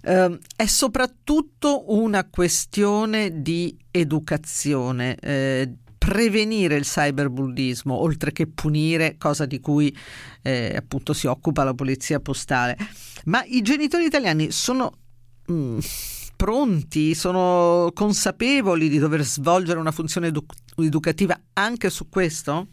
Eh, 0.02 0.40
è 0.56 0.66
soprattutto 0.66 1.92
una 1.94 2.28
questione 2.30 3.42
di 3.42 3.76
educazione. 3.90 5.16
Eh, 5.16 5.74
prevenire 6.04 6.78
il 6.78 6.84
cyberbullismo 6.84 7.94
oltre 7.94 8.32
che 8.32 8.48
punire, 8.48 9.18
cosa 9.20 9.46
di 9.46 9.60
cui 9.60 9.96
eh, 10.42 10.74
appunto 10.76 11.14
si 11.14 11.28
occupa 11.28 11.64
la 11.64 11.76
polizia 11.76 12.20
postale. 12.20 12.76
Ma 13.26 13.44
i 13.46 13.62
genitori 13.62 14.06
italiani 14.06 14.50
sono 14.50 14.92
mm, 15.52 15.78
pronti, 16.36 17.14
sono 17.14 17.92
consapevoli 17.94 18.90
di 18.90 18.98
dover 18.98 19.24
svolgere 19.24 19.80
una 19.80 19.92
funzione 19.92 20.28
edu- 20.28 20.52
educativa 20.78 21.40
anche 21.54 21.92
su 21.92 22.10
questo? 22.10 22.68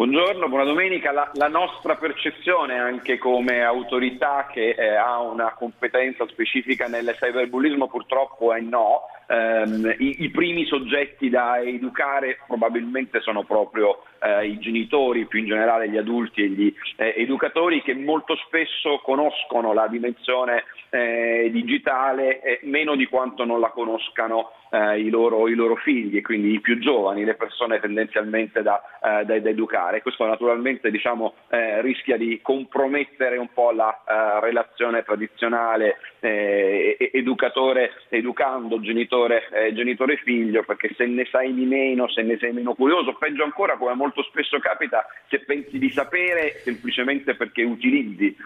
Buongiorno, 0.00 0.48
buona 0.48 0.64
domenica. 0.64 1.12
La, 1.12 1.30
la, 1.34 1.48
nostra 1.48 1.94
percezione 1.96 2.78
anche 2.78 3.18
come 3.18 3.62
autorità 3.62 4.48
che 4.50 4.70
eh, 4.70 4.94
ha 4.94 5.20
una 5.20 5.52
competenza 5.52 6.26
specifica 6.26 6.86
nel 6.86 7.14
cyberbullismo 7.20 7.86
purtroppo 7.86 8.54
è 8.54 8.60
no. 8.60 9.02
Um, 9.26 9.94
i, 9.98 10.22
i, 10.22 10.30
primi 10.30 10.64
soggetti 10.64 11.28
da 11.28 11.60
educare 11.60 12.38
probabilmente 12.46 13.20
sono 13.20 13.44
proprio 13.44 14.02
uh, 14.22 14.42
i 14.42 14.58
genitori, 14.58 15.26
più 15.26 15.38
in 15.38 15.46
generale 15.46 15.90
gli 15.90 15.98
adulti 15.98 16.42
e 16.44 16.48
gli 16.48 16.74
eh, 16.96 17.14
educatori 17.18 17.82
che 17.82 17.94
molto 17.94 18.36
spesso 18.36 19.00
conoscono 19.04 19.74
la 19.74 19.86
dimensione 19.86 20.64
eh, 20.88 21.50
digitale 21.52 22.40
eh, 22.40 22.60
meno 22.62 22.96
di 22.96 23.06
quanto 23.06 23.44
non 23.44 23.60
la 23.60 23.68
conoscano 23.68 24.52
eh, 24.70 25.00
i, 25.00 25.10
loro, 25.10 25.48
i, 25.48 25.54
loro, 25.54 25.76
figli 25.76 26.16
e 26.16 26.22
quindi 26.22 26.52
i 26.52 26.60
più 26.60 26.78
giovani, 26.78 27.24
le 27.24 27.34
persone 27.34 27.80
tendenzialmente 27.80 28.62
da, 28.62 28.80
eh, 29.02 29.24
da, 29.24 29.38
da 29.38 29.48
educare. 29.48 30.02
Questo 30.02 30.24
naturalmente 30.26 30.90
diciamo, 30.90 31.34
eh, 31.50 31.80
rischia 31.82 32.16
di 32.16 32.40
compromettere 32.42 33.36
un 33.36 33.48
po' 33.52 33.72
la 33.72 33.92
eh, 33.92 34.40
relazione 34.40 35.02
tradizionale 35.02 35.96
eh, 36.20 36.96
educatore 37.12 37.92
educando, 38.08 38.80
genitore, 38.80 39.48
eh, 39.52 39.72
genitore 39.72 40.16
figlio, 40.16 40.62
perché 40.62 40.92
se 40.96 41.06
ne 41.06 41.26
sai 41.30 41.52
di 41.54 41.64
meno, 41.64 42.08
se 42.08 42.22
ne 42.22 42.38
sei 42.38 42.52
meno 42.52 42.74
curioso, 42.74 43.14
peggio 43.14 43.44
ancora 43.44 43.76
come 43.76 43.94
molto 43.94 44.22
spesso 44.22 44.58
capita, 44.58 45.04
se 45.28 45.40
pensi 45.40 45.78
di 45.78 45.90
sapere 45.90 46.60
semplicemente 46.62 47.34
perché 47.34 47.62
utilizzi 47.62 48.36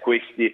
questi 0.00 0.52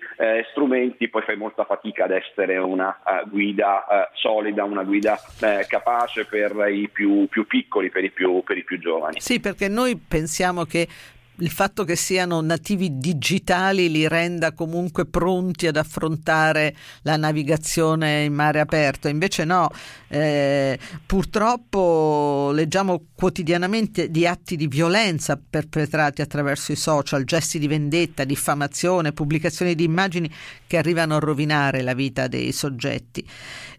strumenti, 0.50 1.08
poi 1.08 1.22
fai 1.22 1.36
molta 1.36 1.64
fatica 1.64 2.04
ad 2.04 2.12
essere 2.12 2.56
una 2.56 2.98
guida 3.26 4.10
solida, 4.14 4.64
una 4.64 4.82
guida 4.82 5.11
eh, 5.40 5.66
capace 5.68 6.24
per 6.24 6.54
i 6.72 6.88
più, 6.88 7.26
più 7.28 7.46
piccoli, 7.46 7.90
per 7.90 8.04
i 8.04 8.10
più, 8.10 8.42
per 8.42 8.56
i 8.56 8.64
più 8.64 8.78
giovani. 8.78 9.20
Sì, 9.20 9.40
perché 9.40 9.68
noi 9.68 9.96
pensiamo 9.96 10.64
che 10.64 10.88
il 11.36 11.50
fatto 11.50 11.84
che 11.84 11.96
siano 11.96 12.40
nativi 12.40 12.98
digitali 12.98 13.90
li 13.90 14.06
renda 14.06 14.52
comunque 14.52 15.06
pronti 15.06 15.66
ad 15.66 15.76
affrontare 15.76 16.74
la 17.02 17.16
navigazione 17.16 18.24
in 18.24 18.34
mare 18.34 18.60
aperto. 18.60 19.08
Invece 19.08 19.44
no, 19.44 19.70
eh, 20.08 20.78
purtroppo 21.06 22.50
leggiamo 22.52 23.06
quotidianamente 23.14 24.10
di 24.10 24.26
atti 24.26 24.56
di 24.56 24.66
violenza 24.66 25.36
perpetrati 25.38 26.20
attraverso 26.20 26.72
i 26.72 26.76
social, 26.76 27.24
gesti 27.24 27.58
di 27.58 27.66
vendetta, 27.66 28.24
diffamazione, 28.24 29.12
pubblicazioni 29.12 29.74
di 29.74 29.84
immagini 29.84 30.30
che 30.66 30.76
arrivano 30.76 31.16
a 31.16 31.18
rovinare 31.18 31.82
la 31.82 31.94
vita 31.94 32.28
dei 32.28 32.52
soggetti. 32.52 33.26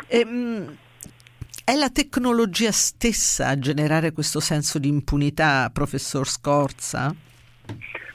E, 0.08 0.26
mh, 0.26 0.32
mm, 0.32 0.68
è 1.66 1.76
la 1.76 1.90
tecnologia 1.90 2.72
stessa 2.72 3.48
a 3.48 3.58
generare 3.58 4.12
questo 4.12 4.42
senso 4.42 4.80
di 4.80 4.90
impunità, 4.90 5.70
professor 5.72 6.28
Scorza? 6.28 7.16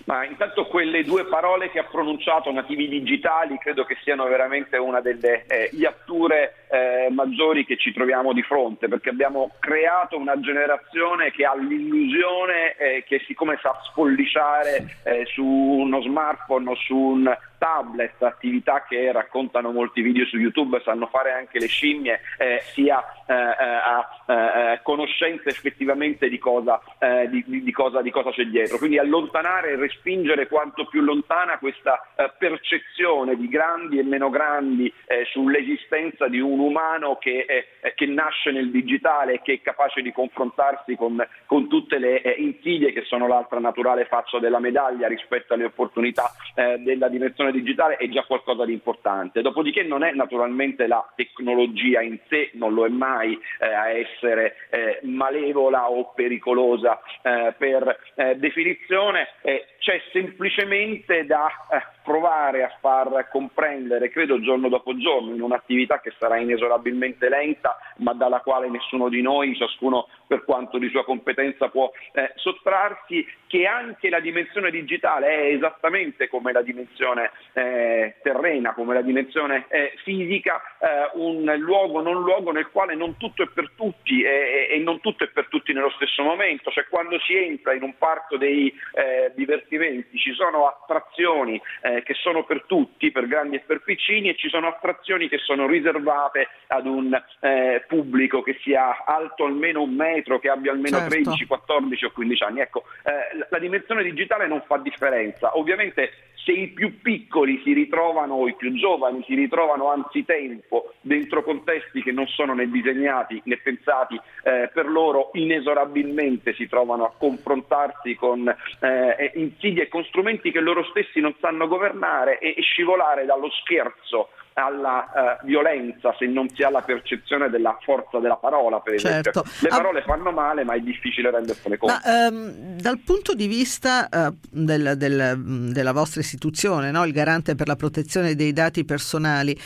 Ma 0.05 0.25
intanto 0.25 0.67
quelle 0.67 1.02
due 1.02 1.25
parole 1.25 1.71
che 1.71 1.78
ha 1.78 1.85
pronunciato, 1.85 2.52
nativi 2.52 2.88
digitali, 2.88 3.59
credo 3.59 3.85
che 3.85 3.97
siano 4.02 4.25
veramente 4.26 4.76
una 4.76 5.00
delle 5.00 5.47
eh, 5.47 5.71
iatture 5.73 6.67
eh, 6.70 7.08
maggiori 7.10 7.64
che 7.64 7.76
ci 7.76 7.92
troviamo 7.92 8.32
di 8.32 8.42
fronte, 8.42 8.88
perché 8.88 9.10
abbiamo 9.10 9.52
creato 9.58 10.16
una 10.16 10.38
generazione 10.40 11.30
che 11.30 11.44
ha 11.44 11.54
l'illusione 11.56 12.75
eh, 12.76 13.04
che 13.06 13.22
siccome 13.26 13.58
sa 13.62 13.78
spolliciare 13.84 14.98
eh, 15.04 15.25
su 15.26 15.44
uno 15.44 16.00
smartphone 16.02 16.70
o 16.70 16.75
su 16.76 16.96
un 16.96 17.37
tablet, 17.58 18.22
attività 18.22 18.84
che 18.88 19.12
raccontano 19.12 19.72
molti 19.72 20.00
video 20.00 20.25
su 20.26 20.38
YouTube, 20.38 20.80
sanno 20.84 21.08
fare 21.08 21.32
anche 21.32 21.58
le 21.58 21.66
scimmie, 21.66 22.20
eh, 22.38 22.60
sia 22.72 23.04
eh, 23.26 23.34
a 23.34 24.08
eh, 24.26 24.32
eh, 24.34 24.80
conoscenza 24.82 25.48
effettivamente 25.48 26.28
di 26.28 26.38
cosa, 26.38 26.80
di, 27.28 27.44
di, 27.46 27.72
cosa, 27.72 28.00
di 28.00 28.10
cosa, 28.10 28.30
c'è 28.30 28.44
dietro. 28.44 28.78
Quindi 28.78 28.98
allontanare 28.98 29.72
e 29.72 29.76
respingere 29.76 30.46
quanto 30.46 30.87
più 30.87 31.00
lontana 31.02 31.58
questa 31.58 32.00
percezione 32.38 33.37
di 33.37 33.48
grandi 33.48 33.98
e 33.98 34.04
meno 34.04 34.30
grandi 34.30 34.92
sull'esistenza 35.32 36.28
di 36.28 36.38
un 36.40 36.58
umano 36.59 37.17
che, 37.17 37.47
che, 37.95 38.07
nasce 38.07 38.50
nel 38.50 38.71
digitale 38.71 39.41
che 39.43 39.55
è 39.55 39.61
capace 39.61 40.03
di 40.03 40.12
confrontarsi 40.12 40.97
con, 40.97 41.25
con 41.47 41.69
tutte 41.69 41.99
le 41.99 42.21
insidie 42.38 42.93
che 42.93 43.03
sono 43.03 43.27
l'altra 43.27 43.59
naturale 43.59 44.07
faccia 44.07 44.38
della 44.38 44.59
medaglia 44.59 45.09
rispetto 45.09 45.55
alle 45.55 45.65
opportunità 45.65 46.33
della 46.79 47.09
dimensione 47.09 47.53
digitale 47.53 47.97
è 47.97 48.09
già 48.09 48.23
qualcosa 48.25 48.65
di 48.65 48.73
importante. 48.73 49.43
Dopodiché 49.43 49.83
non 49.83 50.03
è 50.03 50.12
naturalmente 50.12 50.87
la 50.87 51.07
tecnologia 51.15 52.00
in 52.00 52.19
sé, 52.29 52.50
non 52.55 52.75
lo 52.75 52.85
è 52.85 52.88
mai 52.88 53.38
eh, 53.61 53.67
a 53.67 53.91
essere 53.91 54.57
eh, 54.71 55.00
malevola 55.03 55.91
o 55.91 56.12
pericolosa 56.15 57.00
eh, 57.23 57.55
per 57.57 57.99
eh, 58.15 58.37
definizione, 58.37 59.29
eh, 59.43 59.67
c'è 59.79 60.00
semplicemente 60.12 61.25
da 61.25 61.49
eh, 61.71 61.83
provare 62.03 62.62
a 62.62 62.77
far 62.81 63.29
comprendere, 63.31 64.11
credo 64.11 64.41
giorno 64.41 64.69
dopo 64.69 64.97
giorno, 64.97 65.35
in 65.35 65.43
un'attività 65.43 66.00
che 66.00 66.12
sarà 66.19 66.38
inesorabilmente 66.49 67.28
lenta, 67.28 67.78
ma 67.99 68.12
dalla 68.12 68.40
quale 68.40 68.69
nessuno 68.69 69.09
di 69.09 69.23
noi, 69.23 69.57
ciascuno 69.57 70.09
per 70.26 70.45
quanto 70.45 70.78
di 70.78 70.88
sua 70.88 71.05
competenza 71.05 71.69
può 71.69 71.90
eh, 72.12 72.33
sottrarsi, 72.37 73.26
che 73.47 73.67
anche 73.67 74.11
la 74.11 74.21
dimensione 74.21 74.71
digitale 74.71 75.26
è 75.28 75.55
esattamente 75.55 76.28
come 76.28 76.52
la 76.52 76.62
dimensione 76.62 77.31
eh, 77.55 78.17
terrena, 78.23 78.75
come 78.75 78.95
la 78.95 79.00
dimensione 79.00 79.64
eh, 79.69 79.95
fisica, 80.05 80.61
eh, 80.78 81.11
un 81.14 81.45
luogo 81.59 82.02
non 82.02 82.23
luogo 82.23 82.52
nel 82.52 82.69
quale 82.69 82.95
non 82.95 83.17
tutto 83.17 83.43
è 83.43 83.49
per 83.49 83.71
tutti 83.75 84.23
e, 84.23 84.69
e, 84.71 84.78
non 84.78 85.00
tutto 85.00 85.25
è 85.25 85.28
per 85.28 85.47
tutti 85.49 85.73
nello 85.73 85.90
stesso 85.90 86.23
momento, 86.23 86.71
cioè 86.71 86.87
quando 86.88 87.19
si 87.21 87.35
entra 87.35 87.73
in 87.73 87.83
un 87.83 87.97
parco 87.97 88.37
dei 88.37 88.73
eh, 88.93 89.33
divertimenti 89.35 90.19
ci 90.19 90.33
sono 90.35 90.67
attrazioni 90.67 91.61
eh, 91.83 92.02
che 92.02 92.14
sono 92.14 92.45
per 92.45 92.64
tutti, 92.67 93.11
per 93.11 93.26
grandi 93.26 93.57
e 93.57 93.61
per 93.61 93.81
piccini, 93.83 94.28
e 94.28 94.37
ci 94.37 94.49
sono 94.49 94.69
attrazioni 94.69 95.28
che 95.28 95.38
sono 95.38 95.67
riservate 95.67 96.38
ad 96.68 96.87
un 96.87 97.18
eh, 97.40 97.85
pubblico 97.87 98.42
che 98.42 98.59
sia 98.62 99.04
alto 99.04 99.45
almeno 99.45 99.83
un 99.83 99.95
metro, 99.95 100.38
che 100.38 100.49
abbia 100.49 100.73
almeno 100.73 100.99
certo. 100.99 101.14
13, 101.14 101.47
14 101.47 102.04
o 102.04 102.11
15 102.11 102.42
anni. 102.45 102.61
Ecco, 102.61 102.85
eh, 103.04 103.47
la 103.49 103.59
dimensione 103.59 104.02
digitale 104.02 104.47
non 104.47 104.62
fa 104.66 104.76
differenza. 104.78 105.57
Ovviamente 105.57 106.11
se 106.49 106.52
i 106.52 106.68
più 106.68 107.02
piccoli 107.02 107.61
si 107.62 107.75
ritrovano, 107.75 108.35
o 108.35 108.49
i 108.49 108.54
più 108.54 108.73
giovani 108.73 109.23
si 109.26 109.35
ritrovano 109.35 109.90
anzitempo 109.90 110.95
dentro 111.02 111.42
contesti 111.42 112.02
che 112.02 112.11
non 112.11 112.26
sono 112.26 112.54
né 112.54 112.71
disegnati 112.71 113.38
né 113.45 113.59
pensati 113.59 114.18
eh, 114.45 114.71
per 114.73 114.88
loro, 114.88 115.28
inesorabilmente 115.35 116.54
si 116.54 116.66
trovano 116.66 117.04
a 117.04 117.12
confrontarsi 117.18 118.14
con 118.14 118.49
eh, 118.49 119.33
insidie 119.35 119.83
e 119.85 119.88
con 119.88 120.04
strumenti 120.04 120.50
che 120.50 120.61
loro 120.61 120.85
stessi 120.85 121.21
non 121.21 121.35
sanno 121.38 121.68
governare 121.68 122.38
e, 122.38 122.54
e 122.57 122.62
scivolare 122.62 123.26
dallo 123.26 123.50
scherzo 123.50 124.30
alla 124.59 125.38
uh, 125.41 125.47
violenza 125.47 126.15
se 126.19 126.27
non 126.27 126.49
si 126.50 126.62
ha 126.62 126.71
la 126.71 126.83
percezione 126.83 127.49
della 127.49 127.79
forza 127.81 128.19
della 128.19 128.37
parola, 128.37 128.81
per 128.81 128.95
esempio. 128.95 129.33
Certo. 129.33 129.50
Le 129.61 129.69
parole 129.69 130.00
ah, 130.00 130.05
fanno 130.05 130.33
male, 130.33 130.65
ma 130.65 130.75
è 130.75 130.81
difficile 130.81 131.31
rendersene 131.31 131.77
conto. 131.77 131.95
Ma, 132.05 132.29
um, 132.29 132.77
dal 132.77 132.99
punto 133.00 133.35
di 133.35 133.47
vista 133.47 134.09
uh, 134.11 134.37
del, 134.50 134.95
del, 134.97 135.71
della 135.73 135.93
vostra 135.93 136.21
istituzione, 136.21 136.91
no? 136.91 137.05
il 137.05 137.12
garante 137.12 137.55
per 137.55 137.69
la 137.69 137.77
protezione 137.77 138.35
dei 138.35 138.53
dati 138.53 138.85
personali, 138.85 139.59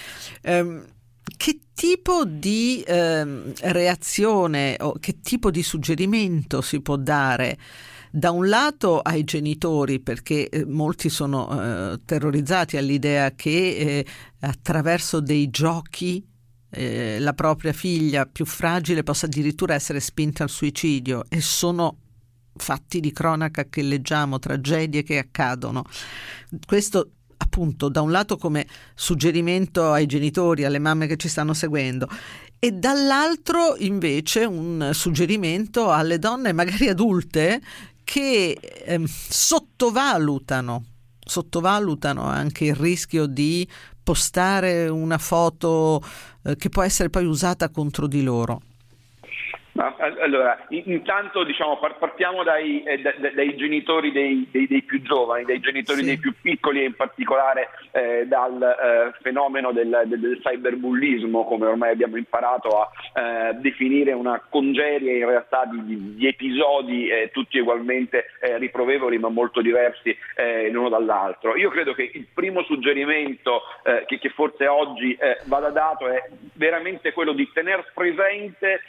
um, 0.45 0.85
che 1.37 1.59
tipo 1.75 2.25
di 2.25 2.85
um, 2.87 3.53
reazione 3.63 4.77
o 4.81 4.95
che 5.01 5.21
tipo 5.21 5.51
di 5.51 5.63
suggerimento 5.63 6.61
si 6.61 6.81
può 6.83 6.97
dare 6.97 7.57
da 8.14 8.31
un 8.31 8.47
lato 8.47 9.00
ai 9.00 9.25
genitori, 9.25 9.99
perché 9.99 10.50
eh, 10.50 10.66
molti 10.66 11.09
sono 11.09 11.49
eh, 11.92 12.00
terrorizzati 12.04 12.76
all'idea 12.76 13.35
che 13.35 13.49
eh, 13.49 14.07
attraverso 14.40 15.21
dei 15.21 15.49
giochi 15.49 16.23
eh, 16.69 17.19
la 17.19 17.33
propria 17.33 17.73
figlia 17.73 18.26
più 18.26 18.45
fragile 18.45 19.02
possa 19.02 19.25
addirittura 19.25 19.73
essere 19.73 19.99
spinta 19.99 20.42
al 20.42 20.50
suicidio 20.50 21.25
e 21.31 21.40
sono 21.40 21.97
fatti 22.54 23.00
di 23.00 23.12
cronaca 23.12 23.64
che 23.64 23.81
leggiamo, 23.81 24.38
tragedie 24.38 25.02
che 25.02 25.16
accadono. 25.16 25.83
Questo 26.66 27.12
appunto 27.38 27.88
da 27.88 28.02
un 28.02 28.11
lato 28.11 28.37
come 28.37 28.66
suggerimento 28.95 29.90
ai 29.90 30.04
genitori, 30.04 30.64
alle 30.64 30.78
mamme 30.78 31.07
che 31.07 31.16
ci 31.16 31.28
stanno 31.28 31.54
seguendo 31.54 32.09
e 32.64 32.71
dall'altro 32.71 33.75
invece 33.78 34.45
un 34.45 34.90
suggerimento 34.92 35.90
alle 35.90 36.21
donne 36.21 36.52
magari 36.52 36.88
adulte 36.88 37.61
che 38.12 38.50
eh, 38.61 39.02
sottovalutano 39.07 40.85
sottovalutano 41.19 42.25
anche 42.25 42.66
il 42.66 42.75
rischio 42.75 43.25
di 43.25 43.66
postare 44.02 44.87
una 44.88 45.16
foto 45.16 46.02
eh, 46.42 46.57
che 46.57 46.69
può 46.69 46.83
essere 46.83 47.09
poi 47.09 47.25
usata 47.25 47.71
contro 47.71 48.07
di 48.07 48.23
loro. 48.23 48.61
Allora, 49.75 50.67
intanto 50.69 51.45
diciamo, 51.45 51.79
partiamo 51.99 52.43
dai, 52.43 52.83
eh, 52.83 53.00
dai 53.00 53.57
genitori 53.57 54.12
dei, 54.12 54.47
dei, 54.50 54.67
dei, 54.67 54.83
più 54.83 55.00
giovani, 55.00 55.45
dai 55.47 55.61
genitori 55.61 56.00
sì. 56.00 56.05
dei 56.05 56.19
più 56.19 56.35
piccoli 56.43 56.83
e 56.83 56.85
in 56.87 56.95
particolare 56.95 57.71
eh, 57.93 58.26
dal 58.26 58.61
eh, 58.61 59.19
fenomeno 59.23 59.73
del, 59.73 60.02
del, 60.05 60.41
cyberbullismo, 60.43 61.47
come 61.47 61.67
ormai 61.67 61.93
abbiamo 61.93 62.19
imparato 62.19 62.83
a 62.83 62.91
eh, 63.14 63.55
definire 63.55 64.12
una 64.12 64.43
congerie 64.47 65.17
in 65.17 65.26
realtà 65.26 65.64
di, 65.64 66.17
di 66.17 66.26
episodi 66.26 67.09
eh, 67.09 67.31
tutti 67.33 67.59
ugualmente 67.59 68.26
eh, 68.41 68.59
riprovevoli 68.59 69.17
ma 69.19 69.31
molto 69.31 69.62
diversi 69.62 70.14
l'uno 70.71 70.88
dall'altro. 70.88 71.57
Io 71.57 71.71
credo 71.71 71.95
che 71.95 72.11
il 72.12 72.26
primo 72.33 72.62
suggerimento 72.64 73.62
che, 74.07 74.19
che, 74.19 74.29
forse 74.31 74.67
oggi 74.67 75.17
vada 75.45 75.71
dato 75.71 76.09
è 76.09 76.29
veramente 76.55 77.12
quello 77.12 77.33
di 77.33 77.49
tenere 77.52 77.85
presente 77.95 78.81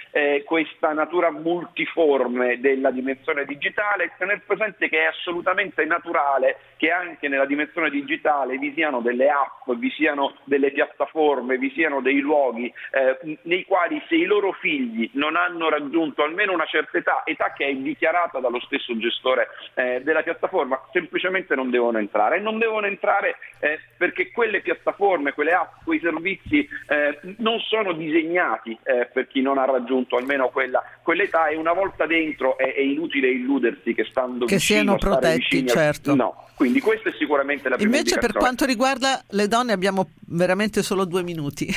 questo 0.46 0.73
questa 0.74 0.92
natura 0.94 1.30
multiforme 1.30 2.60
della 2.60 2.90
dimensione 2.90 3.46
digitale 3.46 4.06
e 4.06 4.12
tenere 4.18 4.42
presente 4.46 4.90
che 4.90 5.04
è 5.04 5.06
assolutamente 5.06 5.86
naturale 5.86 6.58
che 6.78 6.90
anche 6.92 7.28
nella 7.28 7.46
dimensione 7.46 7.90
digitale 7.90 8.58
vi 8.58 8.74
siano 8.74 9.00
delle 9.02 9.30
app, 9.30 9.72
vi 9.78 9.90
siano 9.92 10.36
delle 10.46 10.72
piattaforme, 10.72 11.58
vi 11.58 11.72
siano 11.72 12.02
dei 12.02 12.20
luoghi 12.20 12.74
eh, 12.92 13.38
nei 13.44 13.64
quali 13.66 14.02
se 14.08 14.16
i 14.16 14.26
loro 14.26 14.52
figli 14.54 15.10
non 15.14 15.36
hanno 15.36 15.70
raggiunto 15.70 16.24
almeno 16.24 16.54
una 16.54 16.66
certa 16.66 16.98
età, 16.98 17.22
età 17.26 17.54
che 17.54 17.68
è 17.68 17.74
dichiarata 17.74 18.40
dallo 18.40 18.60
stesso 18.62 18.98
gestore 18.98 19.48
eh, 19.76 20.02
della 20.04 20.24
piattaforma, 20.24 20.82
semplicemente 20.92 21.56
non 21.56 21.70
devono 21.70 22.00
entrare. 22.00 22.38
E 22.38 22.40
non 22.40 22.58
devono 22.58 22.88
entrare 22.88 23.38
eh, 23.60 23.80
perché 23.98 24.32
quelle 24.32 24.62
piattaforme, 24.62 25.34
quelle 25.34 25.54
app, 25.54 25.84
quei 25.84 26.00
servizi 26.00 26.68
eh, 26.88 27.20
non 27.38 27.60
sono 27.60 27.94
disegnati 27.94 28.78
eh, 28.84 29.10
per 29.14 29.28
chi 29.28 29.42
non 29.42 29.58
ha 29.58 29.66
raggiunto 29.66 30.18
almeno 30.18 30.50
quella, 30.50 30.63
quell'età 31.02 31.48
e 31.48 31.56
una 31.56 31.74
volta 31.74 32.06
dentro 32.06 32.58
è, 32.58 32.74
è 32.74 32.82
inutile 32.82 33.30
illudersi 33.30 33.94
che 33.94 34.06
stando 34.06 34.46
che 34.46 34.56
vicino, 34.56 34.82
siano 34.82 34.98
protetti, 34.98 35.38
vicini, 35.38 35.68
certo. 35.68 36.16
No, 36.16 36.46
quindi 36.56 36.80
questa 36.80 37.10
è 37.10 37.14
sicuramente 37.14 37.70
la 37.70 37.76
prima 37.76 37.96
Invece 37.96 38.18
per 38.20 38.34
quanto 38.34 38.66
riguarda 38.66 39.24
le 39.30 39.48
donne 39.48 39.74
abbiamo 39.74 40.10
veramente 40.28 40.82
solo 40.82 41.06
due 41.06 41.24
minuti. 41.24 41.68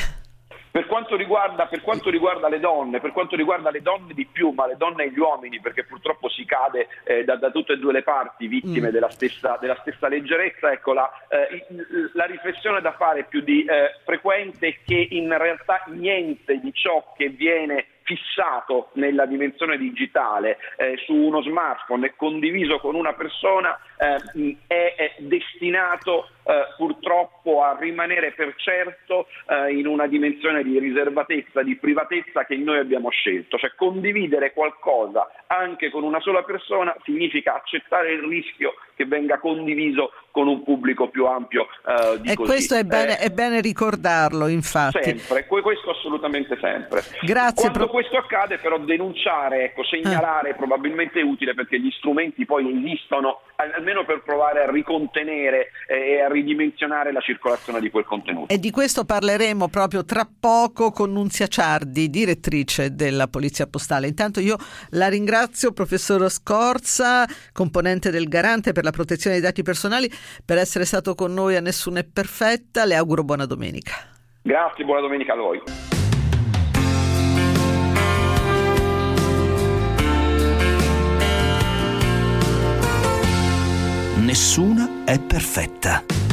Per 0.77 0.85
quanto, 0.89 1.17
riguarda, 1.17 1.69
per 1.69 1.81
quanto, 1.81 2.11
riguarda, 2.11 2.51
le 2.51 2.61
donne, 2.61 3.01
per 3.01 3.13
quanto 3.13 3.35
riguarda 3.35 3.71
le 3.71 3.81
donne 3.81 4.13
di 4.13 4.27
più, 4.27 4.51
ma 4.51 4.67
le 4.67 4.77
donne 4.77 5.05
e 5.05 5.11
gli 5.11 5.19
uomini, 5.19 5.59
perché 5.59 5.85
purtroppo 5.85 6.29
si 6.29 6.45
cade 6.45 6.89
eh, 7.05 7.25
da, 7.25 7.37
da, 7.37 7.51
tutte 7.51 7.73
e 7.73 7.79
due 7.79 7.95
le 7.95 8.03
parti 8.03 8.47
vittime 8.47 8.91
mm. 8.91 8.93
della, 8.93 9.09
stessa, 9.09 9.57
della, 9.59 9.79
stessa, 9.81 10.07
leggerezza, 10.07 10.71
ecco, 10.71 10.93
la, 10.93 11.11
eh, 11.29 11.65
la, 12.13 12.27
riflessione 12.27 12.83
da 12.83 12.93
fare 12.93 13.25
più 13.25 13.41
di 13.41 13.65
eh, 13.65 14.01
frequente 14.05 14.67
è 14.69 14.77
che 14.85 15.09
in 15.13 15.35
realtà 15.39 15.83
niente 15.87 16.61
di 16.61 16.71
ciò 16.75 17.15
che 17.17 17.31
viene 17.31 17.87
fissato 18.07 18.91
nella 18.95 19.27
dimensione 19.27 19.77
digitale 19.77 20.59
eh, 20.77 20.97
su 21.05 21.13
uno 21.13 21.43
smartphone 21.43 22.07
e 22.07 22.15
condiviso 22.17 22.79
con 22.79 22.95
una 22.95 23.13
persona 23.13 23.79
eh, 23.99 24.57
è, 24.67 25.15
destinato 25.19 26.29
eh, 26.45 26.75
purtroppo 26.77 27.63
a 27.63 27.77
rimanere 27.79 28.33
per 28.33 28.55
certo 28.57 29.27
eh, 29.49 29.73
in 29.73 29.87
una 29.87 30.07
dimensione 30.07 30.63
di 30.63 30.79
riservatezza, 30.79 31.63
di 31.63 31.77
privatezza 31.77 32.45
che 32.45 32.57
noi 32.57 32.79
abbiamo 32.79 33.11
scelto. 33.11 33.59
Cioè 33.59 33.73
condividere 33.75 34.53
qualcosa 34.53 35.31
anche 35.47 35.91
con 35.91 36.03
una 36.03 36.21
sola 36.21 36.43
persona 36.43 36.95
significa 37.05 37.55
accettare 37.55 38.13
il 38.13 38.23
rischio 38.23 38.75
che 38.95 39.05
venga 39.05 39.39
condiviso 39.39 40.13
con 40.31 40.49
un 40.49 40.63
pubblico 40.63 41.09
più 41.09 41.27
ampio 41.27 41.63
uh, 41.85 42.19
di 42.19 42.31
E 42.31 42.35
così. 42.35 42.51
questo 42.51 42.75
è 42.75 42.85
bene, 42.85 43.19
eh, 43.19 43.27
è 43.27 43.31
bene, 43.31 43.61
ricordarlo, 43.61 44.49
infatti. 44.49 45.03
Sempre, 45.03 45.47
questo 45.47 45.91
assolutamente 45.91 46.59
sempre. 46.61 47.03
Grazie. 47.23 47.71
Quando 47.71 47.79
pro... 47.79 47.89
questo 47.89 48.17
accade 48.17 48.59
però 48.59 48.79
denunciare, 48.79 49.65
ecco, 49.65 49.85
segnalare 49.85 50.49
eh. 50.49 50.53
è 50.53 50.57
probabilmente 50.57 51.21
utile 51.21 51.55
perché 51.55 51.79
gli 51.79 51.91
strumenti 51.91 52.45
poi 52.45 52.71
esistono 52.71 53.41
almeno 53.87 54.05
per 54.05 54.23
provare 54.23 54.65
a 54.65 54.71
ricontenere 54.71 55.71
eh, 55.87 56.15
e 56.15 56.21
a 56.21 56.29
ridimensionare 56.29 57.13
la 57.13 57.21
circolazione 57.21 57.79
di 57.79 57.89
quel 57.91 58.05
contenuto. 58.05 58.53
E 58.53 58.59
di 58.59 58.73
questo 58.73 59.05
parleremo 59.05 59.69
proprio 59.69 60.05
tra 60.05 60.29
poco 60.29 60.91
con 60.91 61.13
Nunzia 61.13 61.47
Ciardi, 61.47 62.11
direttrice 62.11 62.95
della 62.95 63.29
Polizia 63.29 63.69
Postale. 63.69 64.09
Intanto 64.09 64.41
io 64.41 64.57
la 64.91 65.09
ringrazio, 65.09 65.73
professor 65.73 66.29
Scorza, 66.29 67.25
componente 67.53 68.11
del 68.11 68.27
Garante 68.29 68.73
per 68.73 68.83
la 68.83 68.91
protezione 68.91 69.37
dei 69.37 69.45
dati 69.45 69.63
personali, 69.63 70.11
per 70.45 70.59
essere 70.59 70.85
stato 70.85 71.15
con 71.15 71.33
noi 71.33 71.55
a 71.55 71.61
Nessuno 71.61 72.01
è 72.01 72.05
Perfetta. 72.05 72.85
Le 72.85 72.97
auguro 72.97 73.23
buona 73.23 73.47
domenica. 73.47 73.95
Grazie, 74.43 74.85
buona 74.85 75.01
domenica 75.01 75.33
a 75.33 75.37
voi. 75.37 75.96
Nessuna 84.37 85.03
è 85.07 85.19
perfetta. 85.19 86.26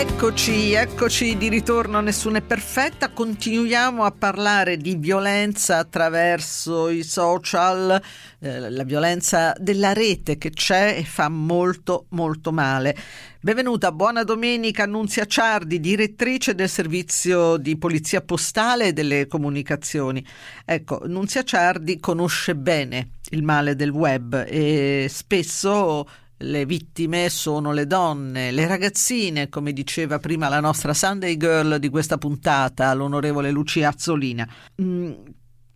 Eccoci, 0.00 0.72
eccoci 0.72 1.36
di 1.36 1.50
ritorno, 1.50 2.00
nessuna 2.00 2.38
è 2.38 2.40
perfetta. 2.40 3.10
Continuiamo 3.10 4.02
a 4.02 4.10
parlare 4.10 4.78
di 4.78 4.94
violenza 4.94 5.76
attraverso 5.76 6.88
i 6.88 7.02
social, 7.02 8.00
eh, 8.38 8.70
la 8.70 8.84
violenza 8.84 9.52
della 9.58 9.92
rete 9.92 10.38
che 10.38 10.52
c'è 10.52 10.96
e 10.96 11.04
fa 11.04 11.28
molto 11.28 12.06
molto 12.12 12.50
male. 12.50 12.96
Benvenuta, 13.42 13.92
buona 13.92 14.24
domenica 14.24 14.84
Annunzia 14.84 15.26
Ciardi, 15.26 15.78
direttrice 15.80 16.54
del 16.54 16.70
servizio 16.70 17.58
di 17.58 17.76
polizia 17.76 18.22
postale 18.22 18.86
e 18.86 18.92
delle 18.94 19.26
comunicazioni. 19.26 20.24
Ecco, 20.64 21.00
Annunzia 21.00 21.42
Ciardi 21.42 22.00
conosce 22.00 22.56
bene 22.56 23.16
il 23.32 23.42
male 23.42 23.76
del 23.76 23.90
web 23.90 24.46
e 24.48 25.08
spesso 25.10 26.08
le 26.42 26.64
vittime 26.64 27.28
sono 27.28 27.72
le 27.72 27.86
donne, 27.86 28.50
le 28.50 28.66
ragazzine, 28.66 29.48
come 29.48 29.72
diceva 29.72 30.18
prima 30.18 30.48
la 30.48 30.60
nostra 30.60 30.94
Sunday 30.94 31.36
Girl 31.36 31.78
di 31.78 31.88
questa 31.88 32.18
puntata, 32.18 32.92
l'onorevole 32.94 33.50
Lucia 33.50 33.88
Azzolina. 33.88 34.48
Mm, 34.80 35.12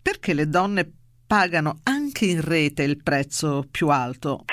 perché 0.00 0.32
le 0.32 0.48
donne 0.48 0.90
pagano 1.26 1.80
anche 1.82 2.26
in 2.26 2.40
rete 2.40 2.82
il 2.82 3.02
prezzo 3.02 3.66
più 3.70 3.88
alto? 3.88 4.44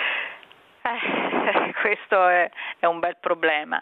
Questo 2.11 2.27
è, 2.27 2.51
è 2.79 2.85
un 2.87 2.99
bel 2.99 3.15
problema 3.21 3.81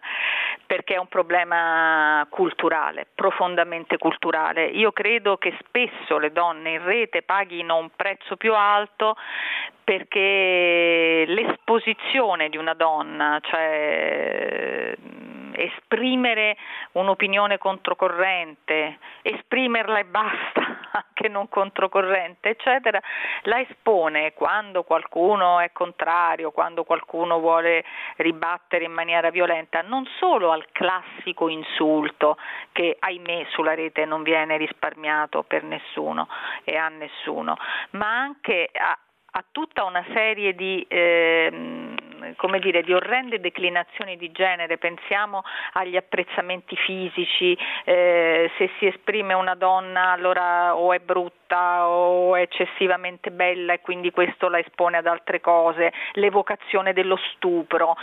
perché 0.68 0.94
è 0.94 0.98
un 1.00 1.08
problema 1.08 2.28
culturale, 2.30 3.08
profondamente 3.16 3.98
culturale. 3.98 4.66
Io 4.66 4.92
credo 4.92 5.38
che 5.38 5.58
spesso 5.66 6.20
le 6.20 6.32
donne 6.32 6.74
in 6.74 6.84
rete 6.84 7.24
paghino 7.24 7.78
un 7.78 7.90
prezzo 7.96 8.38
più 8.38 8.54
alto 8.54 9.16
perché 9.84 11.24
l'esposizione 11.26 12.50
di 12.50 12.58
una 12.58 12.76
donna, 12.76 13.40
cioè 13.42 14.94
esprimere 15.60 16.58
un'opinione 16.94 17.58
controcorrente, 17.58 18.98
esprimerla 19.22 20.00
e 20.00 20.06
basta, 20.06 20.80
anche 20.92 21.28
non 21.28 21.50
controcorrente, 21.50 22.50
eccetera, 22.50 23.02
la 23.44 23.60
espone 23.60 24.34
quando 24.34 24.84
qualcuno 24.84 25.60
è 25.60 25.72
contrario, 25.72 26.52
quando 26.52 26.84
qualcuno 26.84 27.40
vuole 27.40 27.84
ribattere 28.18 28.86
in 28.86 28.94
maniera 28.94 29.30
violenta, 29.30 29.82
non 29.82 30.06
solo 30.18 30.52
al 30.52 30.66
classico 30.72 31.50
insulto 31.50 32.38
che 32.72 32.96
ahimè 33.00 33.48
sulla 33.50 33.76
rete 33.76 34.06
non 34.06 34.24
viene 34.24 34.58
risparmiato 34.58 35.44
per 35.44 35.64
nessuno 35.64 36.28
e 36.64 36.76
a 36.78 36.88
nessuno, 36.90 37.58
ma 37.92 38.08
anche 38.08 38.70
a, 38.74 38.98
a 39.32 39.46
tutta 39.52 39.84
una 39.84 40.06
serie 40.14 40.56
di 40.56 40.86
eh, 40.88 41.89
come 42.36 42.60
dire, 42.60 42.84
di 42.84 42.94
orrende 42.94 43.40
declinazioni 43.40 44.18
di 44.18 44.32
genere, 44.32 44.78
pensiamo 44.78 45.44
agli 45.74 45.96
apprezzamenti 45.96 46.76
fisici, 46.76 47.58
eh, 47.86 48.50
se 48.58 48.70
si 48.80 48.88
esprime 48.88 49.34
una 49.34 49.56
donna 49.56 50.12
allora 50.12 50.76
o 50.76 50.94
è 50.94 51.00
brutta 51.00 51.39
corta 51.50 51.88
o 51.88 52.36
è 52.36 52.42
eccessivamente 52.42 53.32
bella 53.32 53.74
e 53.74 53.82
quindi 53.82 54.12
questo 54.12 54.48
la 54.50 54.60
espone 54.60 54.98
ad 54.98 55.08
altre 55.08 55.42
cose, 55.42 55.92
l'evocazione 56.14 56.94
dello 56.94 57.18
stupro. 57.34 57.96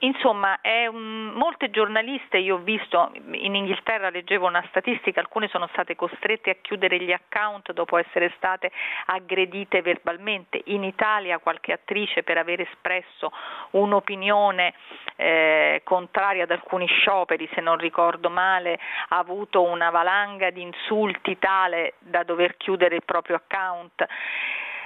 Insomma, 0.00 0.58
un, 0.90 1.32
molte 1.34 1.70
giornaliste, 1.70 2.38
io 2.38 2.56
ho 2.56 2.58
visto 2.58 3.12
in 3.32 3.54
Inghilterra, 3.54 4.10
leggevo 4.10 4.46
una 4.46 4.64
statistica, 4.68 5.20
alcune 5.20 5.48
sono 5.48 5.68
state 5.72 5.96
costrette 5.96 6.50
a 6.50 6.56
chiudere 6.60 6.98
gli 6.98 7.12
account 7.12 7.72
dopo 7.72 7.96
essere 7.96 8.32
state 8.36 8.70
aggredite 9.06 9.80
verbalmente. 9.80 10.60
In 10.66 10.84
Italia 10.84 11.38
qualche 11.38 11.72
attrice 11.72 12.22
per 12.22 12.38
aver 12.38 12.60
espresso 12.60 13.32
un'opinione 13.70 14.74
eh, 15.16 15.80
contraria 15.84 16.44
ad 16.44 16.50
alcuni 16.50 16.86
scioperi, 16.86 17.48
se 17.54 17.60
non 17.60 17.78
ricordo 17.78 18.28
male, 18.28 18.78
ha 19.08 19.18
avuto 19.18 19.62
una 19.62 19.90
valanga 19.90 20.50
di 20.50 20.62
insulti 20.62 21.38
tale 21.38 21.94
da 21.98 22.22
dover 22.22 22.33
chiudere 22.56 22.96
il 22.96 23.04
proprio 23.04 23.36
account. 23.36 24.04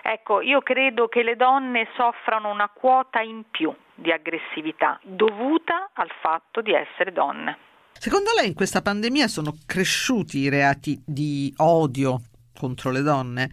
Ecco, 0.02 0.40
io 0.40 0.60
credo 0.60 1.08
che 1.08 1.22
le 1.22 1.36
donne 1.36 1.88
soffrano 1.96 2.50
una 2.50 2.70
quota 2.72 3.20
in 3.20 3.44
più 3.50 3.74
di 3.94 4.12
aggressività 4.12 4.98
dovuta 5.02 5.90
al 5.92 6.10
fatto 6.20 6.60
di 6.60 6.72
essere 6.72 7.12
donne. 7.12 7.58
Secondo 7.92 8.30
lei 8.38 8.46
in 8.46 8.54
questa 8.54 8.80
pandemia 8.80 9.26
sono 9.26 9.52
cresciuti 9.66 10.38
i 10.38 10.48
reati 10.48 11.02
di 11.04 11.52
odio 11.58 12.20
contro 12.56 12.90
le 12.90 13.02
donne? 13.02 13.50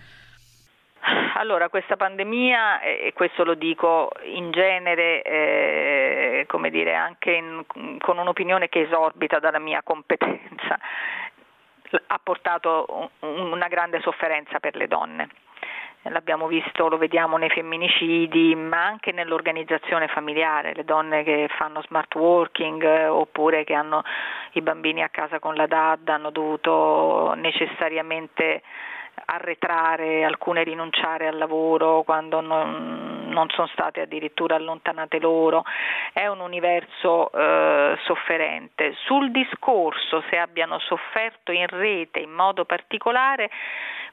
Allora, 1.38 1.67
questa 1.67 1.97
pandemia, 1.97 2.79
e 2.81 3.12
questo 3.13 3.43
lo 3.43 3.55
dico 3.55 4.10
in 4.23 4.51
genere, 4.51 5.21
eh, 5.21 6.45
come 6.47 6.69
dire, 6.69 6.95
anche 6.95 7.31
in, 7.31 7.65
con 7.99 8.17
un'opinione 8.17 8.69
che 8.69 8.81
esorbita 8.81 9.39
dalla 9.39 9.60
mia 9.60 9.81
competenza, 9.84 10.79
ha 12.08 12.19
portato 12.21 13.12
una 13.19 13.67
grande 13.67 13.99
sofferenza 14.01 14.60
per 14.60 14.75
le 14.75 14.88
donne. 14.88 15.29
L'abbiamo 16.10 16.45
visto, 16.45 16.88
lo 16.88 16.97
vediamo 16.97 17.38
nei 17.38 17.49
femminicidi, 17.49 18.53
ma 18.53 18.86
anche 18.86 19.12
nell'organizzazione 19.12 20.08
familiare, 20.08 20.75
le 20.75 20.84
donne 20.84 21.23
che 21.23 21.49
fanno 21.58 21.81
smart 21.81 22.13
working 22.13 22.84
eh, 22.84 23.08
oppure 23.08 23.63
che 23.63 23.73
hanno 23.73 24.03
i 24.51 24.62
bambini 24.62 25.01
a 25.01 25.10
casa 25.10 25.39
con 25.39 25.55
la 25.55 25.65
DAD 25.65 26.08
hanno 26.10 26.29
dovuto 26.29 27.34
necessariamente 27.36 28.62
arretrare, 29.25 30.23
alcune 30.23 30.63
rinunciare 30.63 31.25
al 31.25 31.38
lavoro 31.38 32.03
quando 32.03 32.39
non, 32.39 33.14
non 33.36 33.50
sono 33.50 33.67
state 33.67 34.02
addirittura 34.02 34.56
allontanate 34.56 35.19
loro, 35.19 35.63
è 36.13 36.26
un 36.28 36.39
universo 36.39 37.32
eh, 37.32 37.98
sofferente. 38.06 38.95
Sul 39.06 39.30
discorso 39.32 40.24
se 40.30 40.38
abbiano 40.38 40.80
sofferto 40.80 41.52
in 41.52 41.67
rete 41.67 42.19
in 42.19 42.32
modo 42.32 42.63
particolare, 42.65 43.52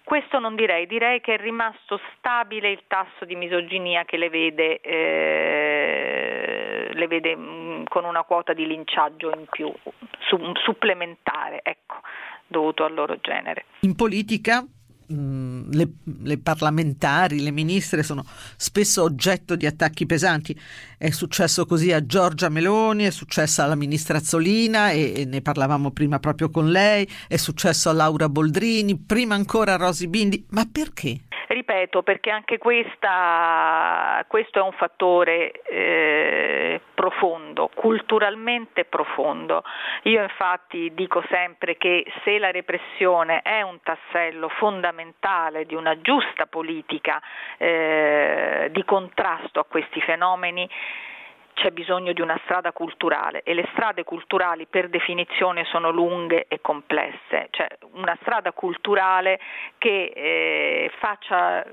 questo 0.05 0.41
non 0.41 0.57
direi, 0.57 0.87
direi 0.87 1.21
che 1.21 1.35
è 1.35 1.39
rimasto 1.39 2.01
stabile 2.17 2.71
il 2.71 2.83
tasso 2.89 3.25
di 3.25 3.37
misoginia 3.37 4.05
che 4.05 4.17
le 4.17 4.29
vede, 4.29 4.81
eh, 4.81 6.11
le 6.93 7.07
vede 7.07 7.37
mh, 7.37 7.85
con 7.85 8.05
una 8.05 8.25
quota 8.25 8.53
di 8.53 8.67
linciaggio 8.67 9.31
in 9.31 9.47
più, 9.49 9.73
su, 10.19 10.53
supplementare, 10.65 11.61
ecco, 11.63 12.01
dovuto 12.49 12.85
al 12.85 12.95
loro 12.95 13.17
genere. 13.21 13.67
In 13.83 13.95
politica 13.95 14.65
Le, 15.13 15.89
le, 16.23 16.39
parlamentari, 16.39 17.41
le 17.41 17.51
ministre 17.51 18.03
sono 18.03 18.25
spesso 18.57 19.03
oggetto 19.03 19.57
di 19.57 19.67
attacchi 19.67 20.07
pesanti. 20.07 20.59
È 20.97 21.11
successo 21.11 21.67
così 21.67 21.93
a 21.93 22.05
Giorgia 22.05 22.49
Meloni, 22.49 23.05
è 23.05 23.11
successo 23.11 23.63
alla 23.63 23.75
ministra 23.75 24.19
Azzolina 24.19 24.91
e, 24.91 25.13
e, 25.17 25.25
ne 25.25 25.41
parlavamo 25.43 25.91
prima 25.91 26.19
proprio 26.19 26.51
con 26.51 26.71
lei, 26.71 27.09
è 27.29 27.37
successo 27.37 27.89
a 27.89 27.93
Laura 27.93 28.29
Boldrini, 28.29 28.99
prima 28.99 29.35
ancora 29.35 29.75
a 29.75 29.77
Rosi 29.77 30.09
Bindi. 30.09 30.45
Ma 30.51 30.67
perché? 30.71 31.21
Ripeto, 31.73 32.03
perché 32.03 32.29
anche 32.29 32.59
questa, 32.59 34.23
questo 34.29 34.59
è 34.59 34.63
un 34.63 34.73
fattore 34.73 35.53
eh, 35.63 36.83
profondo, 36.93 37.71
culturalmente 37.75 38.85
profondo. 38.85 39.65
Io 40.03 40.23
infatti 40.23 40.93
dico 40.93 41.25
sempre 41.31 41.79
che 41.79 42.05
se 42.25 42.39
la 42.39 42.51
repressione 42.51 43.41
è 43.41 43.63
un 43.63 43.79
tassello 43.83 44.51
fondamentale 44.51 45.65
di 45.65 45.75
una 45.75 45.99
giusta 46.03 46.45
politica 46.45 47.19
eh, 47.57 48.69
di 48.71 48.85
contrasto 48.85 49.59
a 49.59 49.65
questi 49.65 50.03
fenomeni, 50.03 50.69
c'è 51.55 51.71
bisogno 51.71 52.13
di 52.13 52.21
una 52.21 52.39
strada 52.45 52.73
culturale 52.73 53.43
e 53.43 53.55
le 53.55 53.69
strade 53.73 54.05
culturali 54.05 54.67
per 54.67 54.89
definizione 54.89 55.65
sono 55.65 55.91
lunghe 55.91 56.47
e 56.49 56.61
complesse, 56.61 57.49
cioè 57.51 57.69
una 57.93 58.17
strada 58.21 58.53
culturale 58.53 59.39
che 59.79 60.13
eh, 60.15 60.91
faccia 60.99 61.65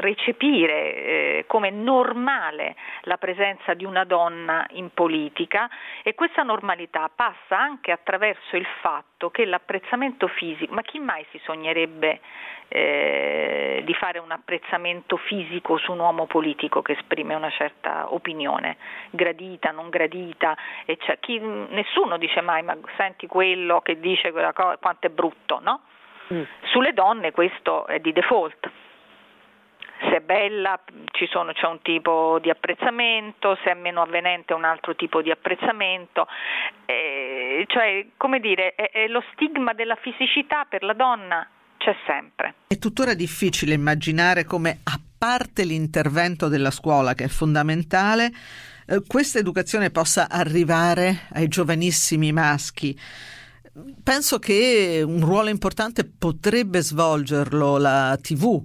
recepire 0.00 0.94
eh, 0.94 1.44
come 1.46 1.70
normale 1.70 2.76
la 3.02 3.16
presenza 3.16 3.74
di 3.74 3.84
una 3.84 4.04
donna 4.04 4.66
in 4.70 4.90
politica 4.92 5.68
e 6.02 6.14
questa 6.14 6.42
normalità 6.42 7.10
passa 7.14 7.58
anche 7.58 7.92
attraverso 7.92 8.56
il 8.56 8.66
fatto 8.80 9.30
che 9.30 9.44
l'apprezzamento 9.44 10.26
fisico, 10.28 10.74
ma 10.74 10.82
chi 10.82 10.98
mai 10.98 11.24
si 11.30 11.40
sognerebbe 11.44 12.20
eh, 12.68 13.82
di 13.84 13.94
fare 13.94 14.18
un 14.18 14.32
apprezzamento 14.32 15.16
fisico 15.16 15.76
su 15.78 15.92
un 15.92 16.00
uomo 16.00 16.26
politico 16.26 16.82
che 16.82 16.92
esprime 16.92 17.34
una 17.34 17.50
certa 17.50 18.12
opinione, 18.12 18.76
gradita, 19.10 19.70
non 19.70 19.88
gradita, 19.88 20.56
e 20.84 20.98
cioè, 21.00 21.18
chi, 21.20 21.38
nessuno 21.38 22.18
dice 22.18 22.40
mai 22.40 22.62
ma 22.62 22.76
senti 22.96 23.26
quello 23.26 23.80
che 23.80 24.00
dice 24.00 24.32
quella 24.32 24.52
cosa, 24.52 24.76
quanto 24.78 25.06
è 25.06 25.10
brutto, 25.10 25.60
no? 25.62 25.80
Mm. 26.32 26.42
Sulle 26.72 26.92
donne 26.92 27.32
questo 27.32 27.86
è 27.86 27.98
di 28.00 28.12
default 28.12 28.70
se 30.10 30.16
è 30.16 30.20
bella 30.20 30.80
sono, 31.30 31.52
c'è 31.52 31.66
un 31.66 31.80
tipo 31.82 32.38
di 32.40 32.50
apprezzamento, 32.50 33.56
se 33.64 33.70
è 33.70 33.74
meno 33.74 34.02
avvenente 34.02 34.52
un 34.52 34.64
altro 34.64 34.94
tipo 34.94 35.22
di 35.22 35.30
apprezzamento, 35.30 36.26
eh, 36.86 37.64
cioè 37.68 38.06
come 38.16 38.40
dire, 38.40 38.74
è, 38.74 38.90
è 38.90 39.08
lo 39.08 39.22
stigma 39.32 39.72
della 39.72 39.96
fisicità 39.96 40.64
per 40.68 40.82
la 40.82 40.92
donna 40.92 41.48
c'è 41.78 41.94
sempre. 42.06 42.54
È 42.66 42.78
tuttora 42.78 43.14
difficile 43.14 43.74
immaginare 43.74 44.44
come, 44.44 44.80
a 44.84 44.98
parte 45.18 45.64
l'intervento 45.64 46.48
della 46.48 46.70
scuola 46.70 47.14
che 47.14 47.24
è 47.24 47.28
fondamentale, 47.28 48.30
eh, 48.86 49.02
questa 49.06 49.38
educazione 49.38 49.90
possa 49.90 50.28
arrivare 50.30 51.26
ai 51.32 51.48
giovanissimi 51.48 52.32
maschi. 52.32 52.98
Penso 54.02 54.38
che 54.38 55.02
un 55.04 55.20
ruolo 55.20 55.48
importante 55.48 56.04
potrebbe 56.04 56.80
svolgerlo 56.80 57.76
la 57.76 58.16
TV. 58.20 58.62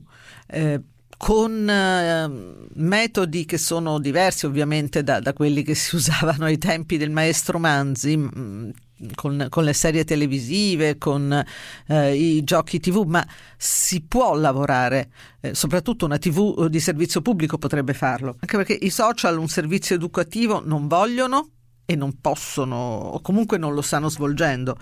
Eh, 0.48 0.80
con 1.20 1.70
eh, 1.70 2.66
metodi 2.76 3.44
che 3.44 3.58
sono 3.58 4.00
diversi 4.00 4.46
ovviamente 4.46 5.04
da, 5.04 5.20
da, 5.20 5.34
quelli 5.34 5.64
che 5.64 5.76
si 5.76 5.96
usavano 6.00 6.46
ai 6.46 6.58
tempi 6.58 6.96
del 6.96 7.10
maestro 7.10 7.60
Manzi, 7.60 8.16
mh, 8.16 8.72
con, 9.16 9.48
con, 9.50 9.66
le 9.66 9.74
serie 9.74 10.06
televisive, 10.06 10.98
con 10.98 11.44
eh, 11.88 12.16
i 12.16 12.42
giochi 12.46 12.80
tv, 12.80 13.04
ma 13.06 13.28
si 13.58 14.02
può 14.02 14.34
lavorare, 14.34 15.12
eh, 15.42 15.54
soprattutto 15.54 16.06
una 16.06 16.18
tv 16.18 16.68
di 16.68 16.80
servizio 16.80 17.22
pubblico 17.22 17.58
potrebbe 17.58 17.94
farlo, 17.94 18.38
anche 18.40 18.56
perché 18.56 18.78
i 18.80 18.90
social 18.90 19.38
un 19.38 19.50
servizio 19.50 19.96
educativo 19.96 20.62
non 20.66 20.88
vogliono 20.88 21.50
e 21.86 21.98
non 21.98 22.22
possono 22.22 22.78
o 22.78 23.20
comunque 23.20 23.58
non 23.58 23.74
lo 23.74 23.82
stanno 23.82 24.08
svolgendo. 24.08 24.78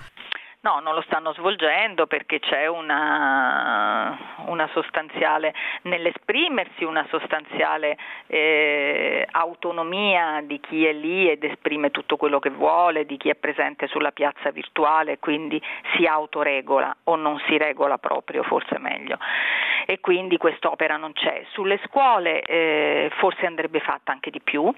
No, 0.67 0.81
non 0.81 0.95
lo 0.95 1.01
stanno 1.03 1.31
svolgendo 1.31 2.07
perché 2.07 2.41
c'è 2.41 2.67
una, 2.67 4.17
una 4.47 4.67
sostanziale, 4.73 5.53
nell'esprimersi, 5.83 6.83
una 6.83 7.07
sostanziale 7.09 7.97
eh, 8.27 9.25
autonomia 9.31 10.41
di 10.43 10.59
chi 10.59 10.85
è 10.85 10.91
lì 10.91 11.29
ed 11.29 11.45
esprime 11.45 11.89
tutto 11.89 12.17
quello 12.17 12.39
che 12.39 12.49
vuole, 12.49 13.05
di 13.05 13.15
chi 13.15 13.29
è 13.29 13.35
presente 13.35 13.87
sulla 13.87 14.11
piazza 14.11 14.51
virtuale, 14.51 15.19
quindi 15.19 15.61
si 15.95 16.05
autoregola 16.05 16.93
o 17.05 17.15
non 17.15 17.41
si 17.47 17.57
regola 17.57 17.97
proprio, 17.97 18.43
forse 18.43 18.77
meglio. 18.77 19.17
E 19.85 20.01
quindi 20.01 20.35
quest'opera 20.35 20.97
non 20.97 21.13
c'è. 21.13 21.45
Sulle 21.51 21.79
scuole 21.85 22.41
eh, 22.41 23.09
forse 23.19 23.45
andrebbe 23.45 23.79
fatta 23.79 24.11
anche 24.11 24.29
di 24.29 24.41
più. 24.41 24.69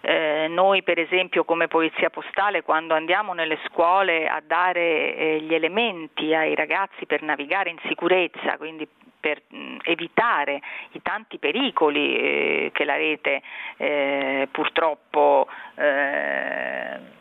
Eh, 0.00 0.48
noi 0.48 0.82
per 0.82 0.98
esempio 0.98 1.44
come 1.44 1.68
Polizia 1.68 2.10
Postale 2.10 2.62
quando 2.62 2.94
andiamo 2.94 3.34
nelle 3.34 3.56
scuole 3.66 4.26
a 4.26 4.42
dare 4.44 5.11
eh, 5.14 5.40
gli 5.40 5.54
elementi 5.54 6.34
ai 6.34 6.54
ragazzi 6.54 7.06
per 7.06 7.22
navigare 7.22 7.70
in 7.70 7.78
sicurezza, 7.86 8.56
quindi 8.56 8.88
per 9.20 9.40
evitare 9.84 10.60
i 10.92 11.02
tanti 11.02 11.38
pericoli 11.38 12.16
eh, 12.16 12.70
che 12.72 12.84
la 12.84 12.96
rete 12.96 13.40
eh, 13.76 14.48
purtroppo 14.50 15.46
eh, 15.76 17.20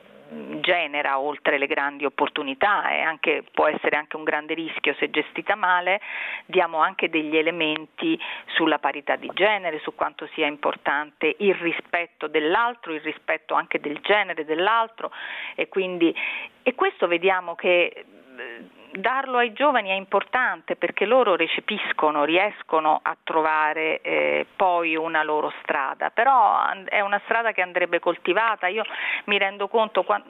genera 0.61 1.19
oltre 1.19 1.57
le 1.57 1.67
grandi 1.67 2.05
opportunità 2.05 2.89
e 2.89 3.01
anche, 3.01 3.43
può 3.51 3.67
essere 3.67 3.97
anche 3.97 4.15
un 4.15 4.23
grande 4.23 4.53
rischio 4.53 4.93
se 4.95 5.09
gestita 5.09 5.55
male, 5.55 5.99
diamo 6.45 6.79
anche 6.79 7.09
degli 7.09 7.35
elementi 7.35 8.19
sulla 8.55 8.79
parità 8.79 9.15
di 9.15 9.29
genere, 9.33 9.79
su 9.79 9.93
quanto 9.93 10.27
sia 10.33 10.47
importante 10.47 11.35
il 11.39 11.55
rispetto 11.55 12.27
dell'altro, 12.27 12.93
il 12.93 13.01
rispetto 13.01 13.53
anche 13.55 13.79
del 13.79 13.99
genere 14.01 14.45
dell'altro 14.45 15.11
e 15.55 15.67
quindi 15.67 16.15
e 16.63 16.75
questo 16.75 17.07
vediamo 17.07 17.55
che 17.55 18.05
darlo 18.91 19.37
ai 19.37 19.53
giovani 19.53 19.89
è 19.89 19.93
importante 19.93 20.75
perché 20.75 21.05
loro 21.05 21.35
recepiscono, 21.35 22.23
riescono 22.23 22.99
a 23.01 23.15
trovare 23.23 24.01
eh, 24.01 24.45
poi 24.55 24.95
una 24.95 25.23
loro 25.23 25.51
strada, 25.61 26.09
però 26.09 26.69
è 26.85 26.99
una 26.99 27.21
strada 27.25 27.51
che 27.51 27.61
andrebbe 27.61 27.99
coltivata. 27.99 28.67
Io 28.67 28.83
mi 29.25 29.37
rendo 29.37 29.67
conto 29.67 30.03
qua, 30.03 30.21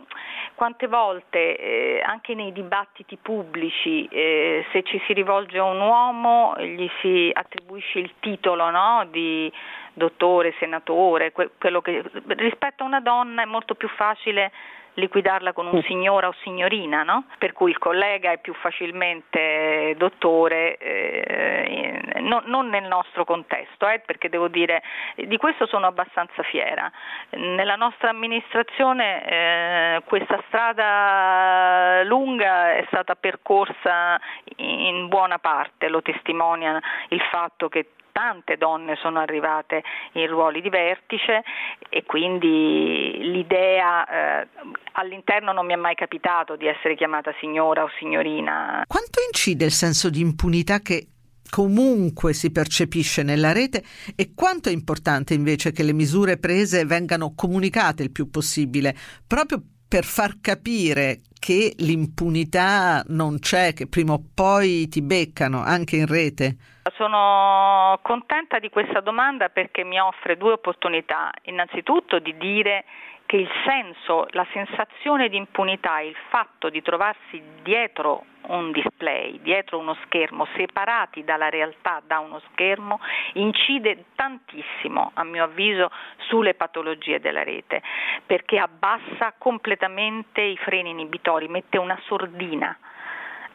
quante 0.56 0.88
volte 0.88 1.58
eh, 1.58 2.04
anche 2.06 2.36
nei 2.36 2.52
dibattiti 2.52 3.18
pubblici 3.18 4.06
eh, 4.06 4.66
se 4.72 4.84
ci 4.84 5.02
si 5.06 5.14
rivolge 5.14 5.58
a 5.58 5.64
un 5.64 5.80
uomo 5.80 6.56
gli 6.60 6.90
si 7.02 7.32
attribuisce 7.34 8.00
il 8.00 8.14
titolo 8.20 8.70
no, 8.70 9.08
di 9.10 9.52
dottore, 9.94 10.54
senatore, 10.60 11.32
quello 11.32 11.82
che 11.82 12.04
rispetto 12.28 12.84
a 12.84 12.86
una 12.86 13.02
donna 13.02 13.42
è 13.42 13.46
molto 13.46 13.76
più 13.76 13.90
facile 13.90 14.52
liquidarla 14.96 15.54
con 15.54 15.68
un 15.68 15.78
mm. 15.78 15.84
signora 15.84 16.28
o 16.28 16.34
signorina, 16.44 17.04
no? 17.04 17.26
per 17.38 17.54
cui 17.54 17.72
il 17.72 17.78
collega 17.78 18.32
è 18.32 18.40
più 18.40 18.54
facilmente 18.54 19.96
dottore, 19.98 20.78
eh, 20.78 22.02
non, 22.20 22.44
non, 22.46 22.68
nel 22.70 22.86
nostro 22.88 23.24
contesto, 23.26 23.88
eh, 23.88 24.00
perché 24.00 24.30
devo 24.30 24.48
dire 24.48 24.82
di 25.16 25.38
questo 25.38 25.66
sono 25.66 25.88
abbastanza 25.88 26.44
fiera. 26.44 26.92
Nella 27.32 27.76
nostra 27.76 28.10
amministrazione 28.10 29.26
eh, 29.26 30.02
questa 30.06 30.42
strada 30.48 32.04
lunga 32.04 32.76
è 32.76 32.84
stata 32.88 33.16
percorsa 33.16 34.20
in 34.58 35.08
buona 35.08 35.40
parte, 35.40 35.88
lo 35.88 36.02
testimonia 36.02 36.80
il 37.10 37.22
fatto 37.32 37.70
che 37.70 37.92
tante 38.12 38.58
donne 38.58 38.96
sono 38.96 39.20
arrivate 39.20 39.84
in 40.14 40.28
ruoli 40.28 40.62
di 40.62 40.70
vertice 40.70 41.44
e 41.90 42.04
quindi 42.04 43.18
l'idea 43.20 44.42
eh, 44.42 44.48
all'interno 44.94 45.52
non 45.52 45.66
mi 45.66 45.74
è 45.74 45.78
mai 45.78 45.96
capitato 45.96 46.56
di 46.56 46.68
essere 46.68 46.96
chiamata 46.96 47.34
signora 47.40 47.84
o 47.84 47.90
signorina. 47.98 48.84
Quanto 48.88 49.20
incide 49.26 49.66
il 49.66 49.72
senso 49.72 50.10
di 50.10 50.22
impunità 50.22 50.80
che 50.80 51.08
comunque 51.50 52.34
si 52.34 52.52
percepisce 52.52 53.24
nella 53.24 53.52
rete 53.52 53.84
e 54.16 54.32
quanto 54.34 54.70
è 54.70 54.72
importante 54.72 55.34
invece 55.34 55.72
che 55.72 55.84
le 55.84 55.94
misure 55.94 56.38
prese 56.38 56.86
vengano 56.86 57.34
comunicate 57.36 58.04
il 58.04 58.12
più 58.12 58.30
possibile, 58.30 58.96
proprio 59.28 59.62
per 59.88 60.06
far 60.06 60.40
capire 60.40 61.20
che 61.38 61.74
l'impunità 61.80 63.04
non 63.08 63.40
c'è, 63.40 63.74
che 63.74 63.88
prima 63.88 64.14
o 64.14 64.24
poi 64.34 64.88
ti 64.88 65.02
beccano 65.02 65.62
anche 65.62 65.98
in 65.98 66.06
rete? 66.06 66.56
Sono 66.96 68.00
contenta 68.02 68.58
di 68.58 68.70
questa 68.70 69.02
domanda 69.02 69.50
perché 69.50 69.84
mi 69.84 70.00
offre 70.00 70.36
due 70.36 70.54
opportunità. 70.54 71.32
Innanzitutto 71.44 72.18
di 72.18 72.36
dire 72.38 72.86
che 73.28 73.38
il 73.38 73.50
senso, 73.66 74.26
la 74.32 74.46
sensazione 74.52 75.30
di 75.30 75.38
impunità, 75.38 76.02
il 76.02 76.16
fatto 76.30 76.70
di 76.70 76.82
trovarsi 76.82 77.42
dietro 77.62 78.26
un 78.48 78.72
display, 78.72 79.40
dietro 79.42 79.78
uno 79.78 79.96
schermo, 80.06 80.48
separati 80.56 81.24
dalla 81.24 81.50
realtà 81.50 82.02
da 82.06 82.20
uno 82.20 82.42
schermo, 82.52 83.00
incide 83.34 84.06
tantissimo, 84.16 85.12
a 85.14 85.24
mio 85.24 85.44
avviso, 85.44 85.92
sulle 86.28 86.56
patologie 86.56 87.20
della 87.20 87.44
rete, 87.44 87.82
perché 88.26 88.58
abbassa 88.58 89.34
completamente 89.38 90.42
i 90.42 90.58
freni 90.58 90.90
inibitori, 90.90 91.48
mette 91.48 91.78
una 91.78 91.98
sordina 92.06 92.76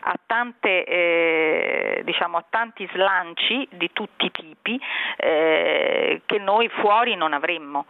a, 0.08 0.18
tante, 0.24 0.84
eh, 0.84 2.02
diciamo, 2.04 2.36
a 2.36 2.44
tanti 2.48 2.88
slanci 2.92 3.66
di 3.72 3.90
tutti 3.92 4.26
i 4.26 4.30
tipi 4.30 4.80
eh, 5.16 6.22
che 6.24 6.38
noi 6.38 6.68
fuori 6.68 7.16
non 7.16 7.32
avremmo. 7.32 7.86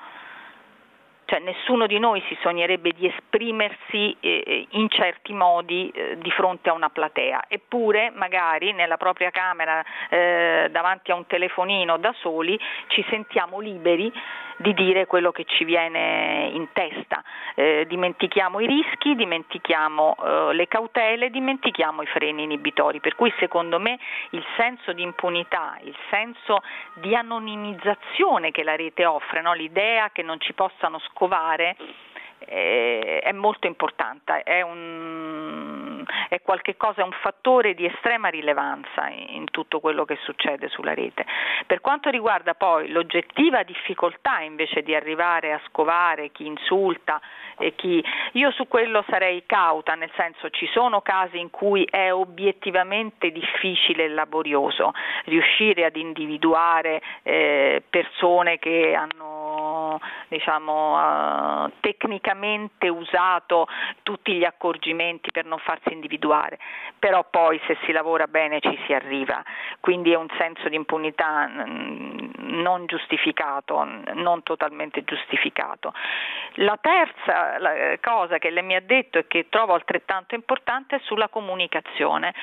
Cioè 1.27 1.41
nessuno 1.41 1.89
di 1.89 1.99
noi 1.99 2.23
si 2.29 2.39
sognerebbe 2.41 2.93
di 2.93 3.09
esprimersi 3.09 4.17
eh, 4.21 4.67
in 4.71 4.89
certi 4.89 5.33
modi 5.33 5.91
eh, 5.91 6.19
di 6.19 6.31
fronte 6.31 6.69
a 6.71 6.73
una 6.73 6.89
platea, 6.89 7.47
eppure 7.49 8.13
magari 8.15 8.73
nella 8.73 8.97
propria 8.97 9.31
camera 9.31 9.85
eh, 10.09 10.69
davanti 10.71 11.11
a 11.11 11.17
un 11.17 11.27
telefonino 11.27 11.97
da 11.97 12.15
soli 12.21 12.59
ci 12.87 13.05
sentiamo 13.11 13.59
liberi 13.59 14.11
di 14.57 14.73
dire 14.75 15.07
quello 15.07 15.33
che 15.33 15.45
ci 15.45 15.65
viene 15.65 16.51
in 16.53 16.69
testa. 16.73 17.23
Eh, 17.55 17.85
dimentichiamo 17.87 18.61
i 18.61 18.67
rischi, 18.67 19.15
dimentichiamo 19.15 20.17
eh, 20.17 20.55
le 20.55 20.67
cautele, 20.69 21.31
dimentichiamo 21.31 22.03
i 22.03 22.07
freni 22.07 22.43
inibitori. 22.43 23.01
Per 23.01 23.15
cui 23.15 23.33
secondo 23.39 23.79
me 23.79 23.99
il 24.31 24.45
senso 24.57 24.93
di 24.93 25.03
impunità, 25.03 25.79
il 25.83 25.97
senso 26.11 26.63
di 26.95 27.15
anonimizzazione 27.15 28.51
che 28.51 28.63
la 28.63 28.77
rete 28.77 29.05
offre, 29.05 29.43
no? 29.43 29.53
l'idea 29.53 30.11
che 30.11 30.23
non 30.23 30.41
ci 30.41 30.53
possano 30.53 30.99
scovare 31.01 31.77
eh, 32.39 33.21
è 33.23 33.33
molto 33.33 33.67
importante, 33.67 34.43
è 34.43 34.63
un, 34.63 35.86
è 36.29 36.41
qualcosa, 36.43 37.03
è 37.03 37.05
un 37.05 37.17
fattore 37.21 37.75
di 37.75 37.87
estrema 37.87 38.29
rilevanza 38.29 39.09
in, 39.09 39.45
tutto 39.51 39.81
quello 39.81 40.05
che 40.05 40.19
succede 40.23 40.69
sulla 40.69 40.93
rete. 40.93 41.25
Per 41.67 41.81
quanto 41.81 42.11
riguarda 42.11 42.55
poi 42.55 42.89
l'oggettiva 42.91 43.63
difficoltà 43.63 44.41
invece 44.41 44.83
di 44.83 44.95
arrivare 44.95 45.53
a 45.53 45.61
scovare 45.69 46.31
chi 46.31 46.47
insulta 46.47 47.21
e 47.59 47.75
chi 47.75 48.05
io 48.33 48.51
su 48.51 48.69
quello 48.69 49.05
sarei 49.09 49.45
cauta, 49.47 49.95
nel 49.95 50.11
senso 50.17 50.51
ci 50.51 50.67
sono 50.73 51.01
casi 51.01 51.39
in 51.39 51.51
cui 51.51 51.87
è 51.89 52.13
obiettivamente 52.13 53.31
difficile 53.31 54.05
e 54.05 54.09
laborioso 54.09 54.93
riuscire 55.25 55.85
ad 55.85 55.97
individuare 55.97 57.01
eh, 57.23 57.83
persone 57.89 58.59
che 58.59 58.95
hanno 58.95 59.66
diciamo, 60.29 61.65
uh, 61.65 61.71
tecnicamente 61.81 62.89
usato 62.89 63.67
tutti 64.03 64.35
gli 64.35 64.45
accorgimenti 64.45 65.31
per 65.31 65.45
non 65.45 65.59
farsi 65.59 65.93
individuare, 65.93 66.59
però 66.99 67.25
poi 67.29 67.61
se 67.67 67.77
si 67.85 67.93
lavora 67.93 68.27
bene 68.27 68.61
ci 68.61 68.79
si 68.87 68.93
arriva, 68.93 69.43
quindi 69.81 70.13
è 70.13 70.17
un 70.17 70.29
senso 70.39 70.69
di 70.69 70.77
impunità 70.77 71.47
mm, 71.47 72.17
non 72.63 72.87
giustificato, 72.87 73.85
non 74.15 74.43
totalmente 74.43 75.05
giustificato. 75.05 75.93
La 76.61 76.79
terza 76.81 77.59
cosa 78.01 78.39
che 78.39 78.51
lei 78.51 78.63
mi 78.63 78.75
ha 78.75 78.81
detto 78.81 79.19
e 79.19 79.27
che 79.27 79.49
trovo 79.49 79.75
altrettanto 79.75 80.35
importante 80.35 80.97
è 80.97 81.01
sulla 81.05 81.29
comunicazione. 81.29 82.35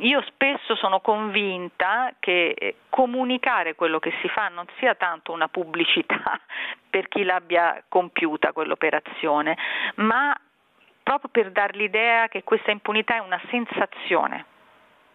Io 0.00 0.22
spesso 0.22 0.74
sono 0.76 1.00
convinta 1.00 2.12
che 2.18 2.54
eh, 2.56 2.76
comunicare 2.88 3.74
quello 3.74 3.98
che 3.98 4.12
si 4.20 4.28
fa 4.28 4.48
non 4.48 4.66
sia 4.78 4.94
tanto 4.94 5.32
una 5.32 5.48
pubblicità 5.48 6.40
per 6.94 7.08
chi 7.08 7.24
l'abbia 7.24 7.82
compiuta 7.88 8.52
quell'operazione, 8.52 9.58
ma 9.96 10.32
proprio 11.02 11.28
per 11.28 11.50
dar 11.50 11.74
l'idea 11.74 12.28
che 12.28 12.44
questa 12.44 12.70
impunità 12.70 13.16
è 13.16 13.18
una 13.18 13.40
sensazione, 13.50 14.44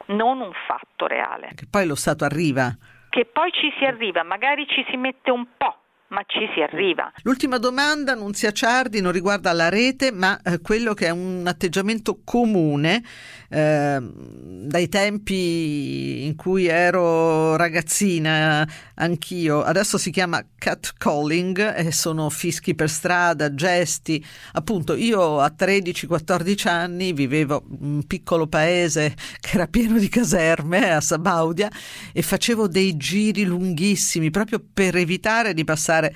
non 0.08 0.42
un 0.42 0.52
fatto 0.68 1.08
reale. 1.08 1.52
Che 1.56 1.68
poi 1.72 1.88
lo 1.88 1.96
Stato 1.96 2.26
arriva. 2.26 2.76
Che 3.10 3.24
poi 3.24 3.50
ci 3.54 3.74
si 3.78 3.86
arriva, 3.86 4.24
magari 4.24 4.68
ci 4.68 4.86
si 4.90 4.98
mette 4.98 5.32
un 5.32 5.46
po' 5.56 5.78
ma 6.10 6.24
ci 6.26 6.50
si 6.54 6.62
arriva. 6.62 7.12
L'ultima 7.24 7.58
domanda, 7.58 8.14
Nunzia 8.16 8.52
Ciardi, 8.52 9.02
non 9.02 9.12
riguarda 9.12 9.52
la 9.54 9.70
rete, 9.70 10.12
ma 10.12 10.40
eh, 10.42 10.60
quello 10.60 10.94
che 10.94 11.08
è 11.08 11.12
un 11.12 11.44
atteggiamento 11.46 12.22
comune 12.24 13.04
eh, 13.50 14.00
dai 14.02 14.90
tempi 14.90 16.26
in 16.26 16.36
cui 16.36 16.66
ero 16.66 17.56
ragazzina, 17.56 18.68
anch'io. 18.96 19.62
Adesso 19.62 19.98
si 19.98 20.12
chiama 20.12 20.44
catcalling 20.58 21.76
e 21.76 21.92
sono 21.92 22.30
fischi 22.30 22.74
per 22.76 22.90
strada, 22.90 23.54
gesti. 23.54 24.24
Appunto, 24.54 24.96
io 24.96 25.40
a 25.40 25.54
13-14 25.58 26.68
anni 26.68 27.14
vivevo 27.14 27.64
in 27.80 27.94
un 27.94 28.08
piccolo 28.08 28.48
paese 28.48 29.16
che 29.40 29.56
era 29.56 29.68
pieno 29.68 29.98
di 30.00 30.10
caserme 30.10 30.92
a 30.92 31.02
Sabaudia 31.02 31.70
e 32.12 32.22
facevo 32.22 32.68
dei 32.68 32.98
giri 32.98 33.44
lunghissimi 33.44 34.32
proprio 34.32 34.60
per 34.74 34.96
evitare 34.96 35.54
di 35.54 35.64
passare 35.64 35.99
andare 36.00 36.16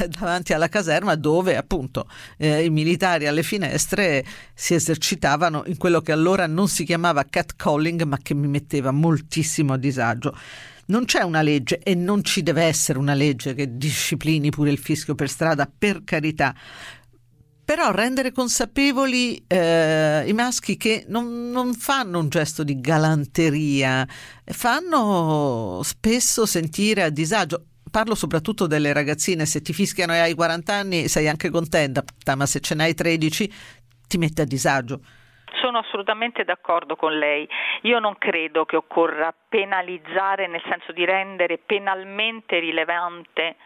eh, 0.00 0.08
davanti 0.08 0.52
alla 0.52 0.68
caserma 0.68 1.14
dove 1.14 1.56
appunto 1.56 2.06
eh, 2.36 2.64
i 2.64 2.70
militari 2.70 3.26
alle 3.26 3.42
finestre 3.42 4.24
si 4.54 4.74
esercitavano 4.74 5.64
in 5.66 5.76
quello 5.78 6.00
che 6.00 6.12
allora 6.12 6.46
non 6.46 6.68
si 6.68 6.84
chiamava 6.84 7.24
catcalling 7.24 8.02
ma 8.02 8.18
che 8.18 8.34
mi 8.34 8.46
metteva 8.46 8.90
moltissimo 8.90 9.72
a 9.72 9.78
disagio. 9.78 10.36
Non 10.84 11.04
c'è 11.04 11.22
una 11.22 11.42
legge 11.42 11.78
e 11.78 11.94
non 11.94 12.22
ci 12.22 12.42
deve 12.42 12.64
essere 12.64 12.98
una 12.98 13.14
legge 13.14 13.54
che 13.54 13.76
disciplini 13.76 14.50
pure 14.50 14.70
il 14.70 14.78
fischio 14.78 15.14
per 15.14 15.28
strada, 15.28 15.70
per 15.76 16.02
carità 16.04 16.54
però 17.64 17.92
rendere 17.92 18.32
consapevoli 18.32 19.44
eh, 19.46 20.24
i 20.26 20.32
maschi 20.32 20.76
che 20.76 21.04
non, 21.06 21.50
non, 21.50 21.72
fanno 21.74 22.18
un 22.18 22.28
gesto 22.28 22.64
di 22.64 22.80
galanteria, 22.80 24.06
fanno 24.44 25.80
spesso 25.84 26.44
sentire 26.44 27.04
a 27.04 27.08
disagio 27.08 27.68
parlo 27.92 28.14
soprattutto 28.14 28.66
delle 28.66 28.92
ragazzine, 28.92 29.44
se 29.44 29.60
ti 29.60 29.72
fischiano 29.72 30.14
e 30.14 30.18
hai 30.18 30.34
40 30.34 30.72
anni 30.72 31.08
sei 31.08 31.28
anche 31.28 31.50
contenta, 31.50 32.02
ma 32.34 32.46
se 32.46 32.60
ce 32.60 32.74
n'hai 32.74 32.94
13 32.94 33.52
ti 34.08 34.18
mette 34.18 34.42
a 34.42 34.46
disagio. 34.46 35.00
Sono 35.60 35.78
assolutamente 35.78 36.42
d'accordo 36.44 36.96
con 36.96 37.16
lei. 37.16 37.46
Io 37.82 37.98
non 37.98 38.16
credo 38.16 38.64
che 38.64 38.76
occorra 38.76 39.32
penalizzare 39.48 40.48
nel 40.48 40.62
senso 40.68 40.92
di 40.92 41.04
rendere 41.04 41.58
penalmente 41.58 42.58
rilevante 42.58 43.56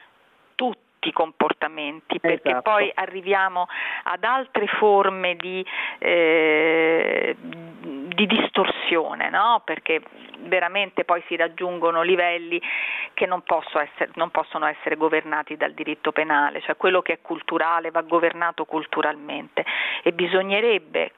tutto 0.57 0.86
i 1.09 1.13
comportamenti, 1.13 2.21
perché 2.21 2.49
esatto. 2.49 2.71
poi 2.71 2.91
arriviamo 2.95 3.67
ad 4.05 4.25
altre 4.25 4.67
forme 4.67 5.37
di, 5.37 5.65
eh, 5.99 7.37
di 7.39 8.27
distorsione, 8.27 9.31
no? 9.31 9.63
perché 9.65 10.03
veramente 10.41 11.05
poi 11.05 11.23
si 11.27 11.37
raggiungono 11.37 12.03
livelli 12.03 12.61
che 13.15 13.27
non, 13.27 13.43
essere, 13.47 14.11
non, 14.15 14.31
possono 14.31 14.67
essere 14.67 14.97
governati 14.97 15.57
dal 15.57 15.73
diritto 15.73 16.13
penale, 16.13 16.61
cioè 16.61 16.77
quello 16.77 17.03
che 17.03 17.15
è 17.15 17.19
culturale 17.21 17.91
va 17.91 18.03
governato 18.03 18.65
culturalmente 18.65 19.65
e 20.03 20.13
bisognerebbe 20.13 21.13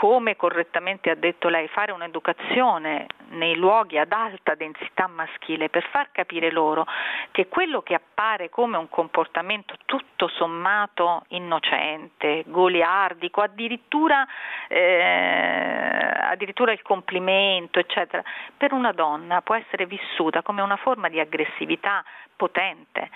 come 0.00 0.34
correttamente 0.34 1.10
ha 1.10 1.14
detto 1.14 1.50
lei, 1.50 1.68
fare 1.68 1.92
un'educazione 1.92 3.04
nei 3.32 3.54
luoghi 3.54 3.98
ad 3.98 4.12
alta 4.12 4.54
densità 4.54 5.06
maschile 5.08 5.68
per 5.68 5.86
far 5.90 6.08
capire 6.10 6.50
loro 6.50 6.86
che 7.32 7.48
quello 7.48 7.82
che 7.82 7.92
appare 7.92 8.48
come 8.48 8.78
un 8.78 8.88
comportamento 8.88 9.74
tutto 9.84 10.26
sommato 10.28 11.24
innocente, 11.28 12.44
goliardico, 12.46 13.42
addirittura, 13.42 14.26
eh, 14.68 16.12
addirittura 16.30 16.72
il 16.72 16.80
complimento, 16.80 17.78
eccetera, 17.78 18.22
per 18.56 18.72
una 18.72 18.92
donna 18.92 19.42
può 19.42 19.54
essere 19.54 19.84
vissuta 19.84 20.40
come 20.40 20.62
una 20.62 20.76
forma 20.76 21.10
di 21.10 21.20
aggressività 21.20 22.02
potente 22.34 23.10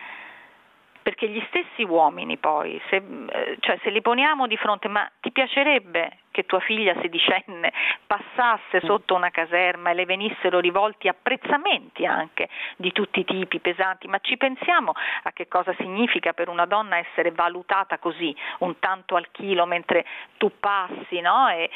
perché 1.05 1.29
gli 1.29 1.43
stessi 1.49 1.83
uomini 1.83 2.39
poi, 2.39 2.81
se, 2.89 2.97
eh, 2.97 3.57
cioè 3.61 3.79
se 3.83 3.91
li 3.91 4.01
poniamo 4.01 4.47
di 4.47 4.57
fronte, 4.57 4.89
ma 4.89 5.07
ti 5.21 5.31
piacerebbe 5.33 6.21
che 6.31 6.47
tua 6.47 6.61
figlia 6.61 6.95
sedicenne 7.03 7.71
passasse 8.07 8.81
sotto 8.81 9.15
una 9.15 9.29
caserma 9.29 9.91
e 9.91 9.95
le 9.95 10.07
venissero 10.07 10.61
rivolti 10.61 11.07
apprezzamenti 11.07 12.07
anche 12.07 12.49
di 12.77 12.91
tutti 12.91 13.21
i 13.21 13.25
tipi 13.25 13.61
pesanti, 13.61 14.09
ma 14.09 14.19
ci 14.21 14.39
pensiamo 14.39 14.95
a 15.25 15.33
che 15.33 15.47
cosa 15.47 15.75
significa 15.79 16.33
per 16.33 16.49
una 16.49 16.65
donna 16.65 16.97
essere 16.97 17.33
valutata 17.33 17.99
così, 17.99 18.35
un 18.61 18.79
tanto 18.79 19.17
al 19.17 19.31
chilo 19.31 19.67
mentre 19.67 20.07
tu 20.39 20.51
passi, 20.59 21.21
no? 21.21 21.51
E, 21.51 21.69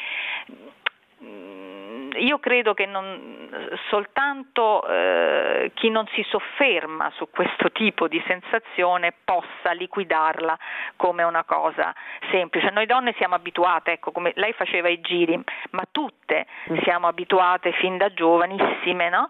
Mm, 0.51 0.67
io 1.21 2.39
credo 2.39 2.73
che 2.73 2.85
non, 2.85 3.49
soltanto 3.89 4.87
eh, 4.87 5.71
chi 5.73 5.89
non 5.89 6.07
si 6.13 6.23
sofferma 6.23 7.11
su 7.15 7.29
questo 7.29 7.71
tipo 7.71 8.07
di 8.07 8.21
sensazione 8.25 9.13
possa 9.23 9.71
liquidarla 9.71 10.57
come 10.95 11.23
una 11.23 11.43
cosa 11.43 11.93
semplice. 12.31 12.69
Noi 12.69 12.85
donne 12.85 13.13
siamo 13.17 13.35
abituate, 13.35 13.93
ecco, 13.93 14.11
come 14.11 14.31
lei 14.35 14.53
faceva 14.53 14.89
i 14.89 15.01
giri, 15.01 15.41
ma 15.71 15.83
tutte 15.91 16.45
mm. 16.71 16.77
siamo 16.83 17.07
abituate 17.07 17.71
fin 17.73 17.97
da 17.97 18.13
giovanissime 18.13 19.09
no? 19.09 19.29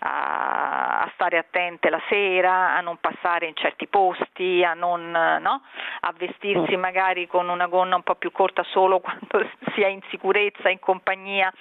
a, 0.00 1.00
a, 1.00 1.10
stare 1.14 1.38
attente 1.38 1.90
la 1.90 2.00
sera, 2.08 2.76
a 2.76 2.80
non 2.80 2.98
passare 2.98 3.46
in 3.46 3.54
certi 3.54 3.86
posti, 3.86 4.62
a, 4.62 4.74
non, 4.74 5.10
no? 5.10 5.62
a 6.00 6.12
vestirsi 6.16 6.76
mm. 6.76 6.80
magari 6.80 7.26
con 7.26 7.48
una 7.48 7.66
gonna 7.66 7.96
un 7.96 8.02
po' 8.02 8.14
più 8.14 8.30
corta 8.30 8.62
solo 8.64 9.00
quando 9.00 9.48
si 9.74 9.82
è 9.82 9.88
in 9.88 10.00
sicurezza, 10.10 10.68
in 10.68 10.78
compagnia 10.78 11.29
compagnia, 11.30 11.52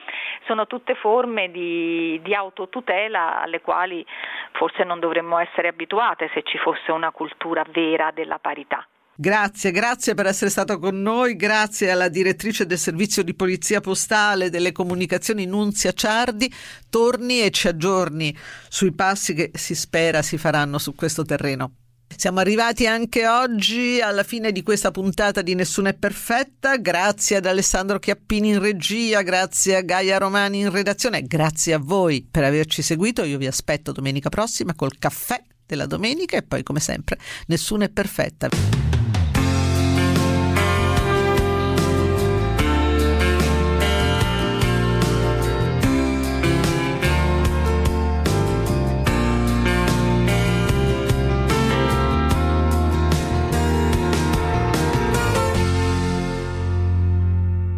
sono 0.47 0.65
tutte 0.65 0.95
forme 0.95 1.51
di, 1.51 2.19
di 2.23 2.33
autotutela 2.33 3.41
alle 3.41 3.61
quali 3.61 4.05
forse 4.53 4.83
non 4.83 4.99
dovremmo 4.99 5.37
essere 5.37 5.67
abituate 5.67 6.29
se 6.33 6.41
ci 6.43 6.57
fosse 6.57 6.91
una 6.91 7.11
cultura 7.11 7.63
vera 7.71 8.11
della 8.11 8.39
parità. 8.39 8.85
Grazie, 9.15 9.71
grazie 9.71 10.13
per 10.13 10.27
essere 10.27 10.49
stato 10.49 10.79
con 10.79 11.01
noi, 11.01 11.35
grazie 11.35 11.91
alla 11.91 12.07
direttrice 12.07 12.65
del 12.65 12.77
servizio 12.77 13.21
di 13.21 13.35
polizia 13.35 13.81
postale 13.81 14.49
delle 14.49 14.71
comunicazioni 14.71 15.45
Nunzia 15.45 15.91
Ciardi. 15.91 16.49
Torni 16.89 17.41
e 17.41 17.51
ci 17.51 17.67
aggiorni 17.67 18.33
sui 18.69 18.93
passi 18.93 19.33
che 19.33 19.51
si 19.53 19.75
spera 19.75 20.21
si 20.21 20.37
faranno 20.37 20.77
su 20.77 20.95
questo 20.95 21.25
terreno. 21.25 21.88
Siamo 22.15 22.39
arrivati 22.39 22.85
anche 22.85 23.27
oggi 23.27 24.01
alla 24.01 24.23
fine 24.23 24.51
di 24.51 24.61
questa 24.61 24.91
puntata 24.91 25.41
di 25.41 25.55
Nessuna 25.55 25.89
è 25.89 25.93
perfetta. 25.93 26.77
Grazie 26.77 27.37
ad 27.37 27.45
Alessandro 27.45 27.99
Chiappini 27.99 28.49
in 28.49 28.59
regia, 28.59 29.21
grazie 29.21 29.77
a 29.77 29.81
Gaia 29.81 30.17
Romani 30.17 30.59
in 30.59 30.71
redazione, 30.71 31.23
grazie 31.23 31.73
a 31.73 31.79
voi 31.79 32.27
per 32.29 32.43
averci 32.43 32.81
seguito. 32.81 33.23
Io 33.23 33.37
vi 33.37 33.47
aspetto 33.47 33.91
domenica 33.91 34.29
prossima 34.29 34.75
col 34.75 34.97
caffè 34.99 35.41
della 35.65 35.85
domenica 35.85 36.35
e 36.35 36.41
poi 36.41 36.63
come 36.63 36.79
sempre 36.79 37.17
Nessuna 37.45 37.85
è 37.85 37.89
perfetta. 37.89 38.78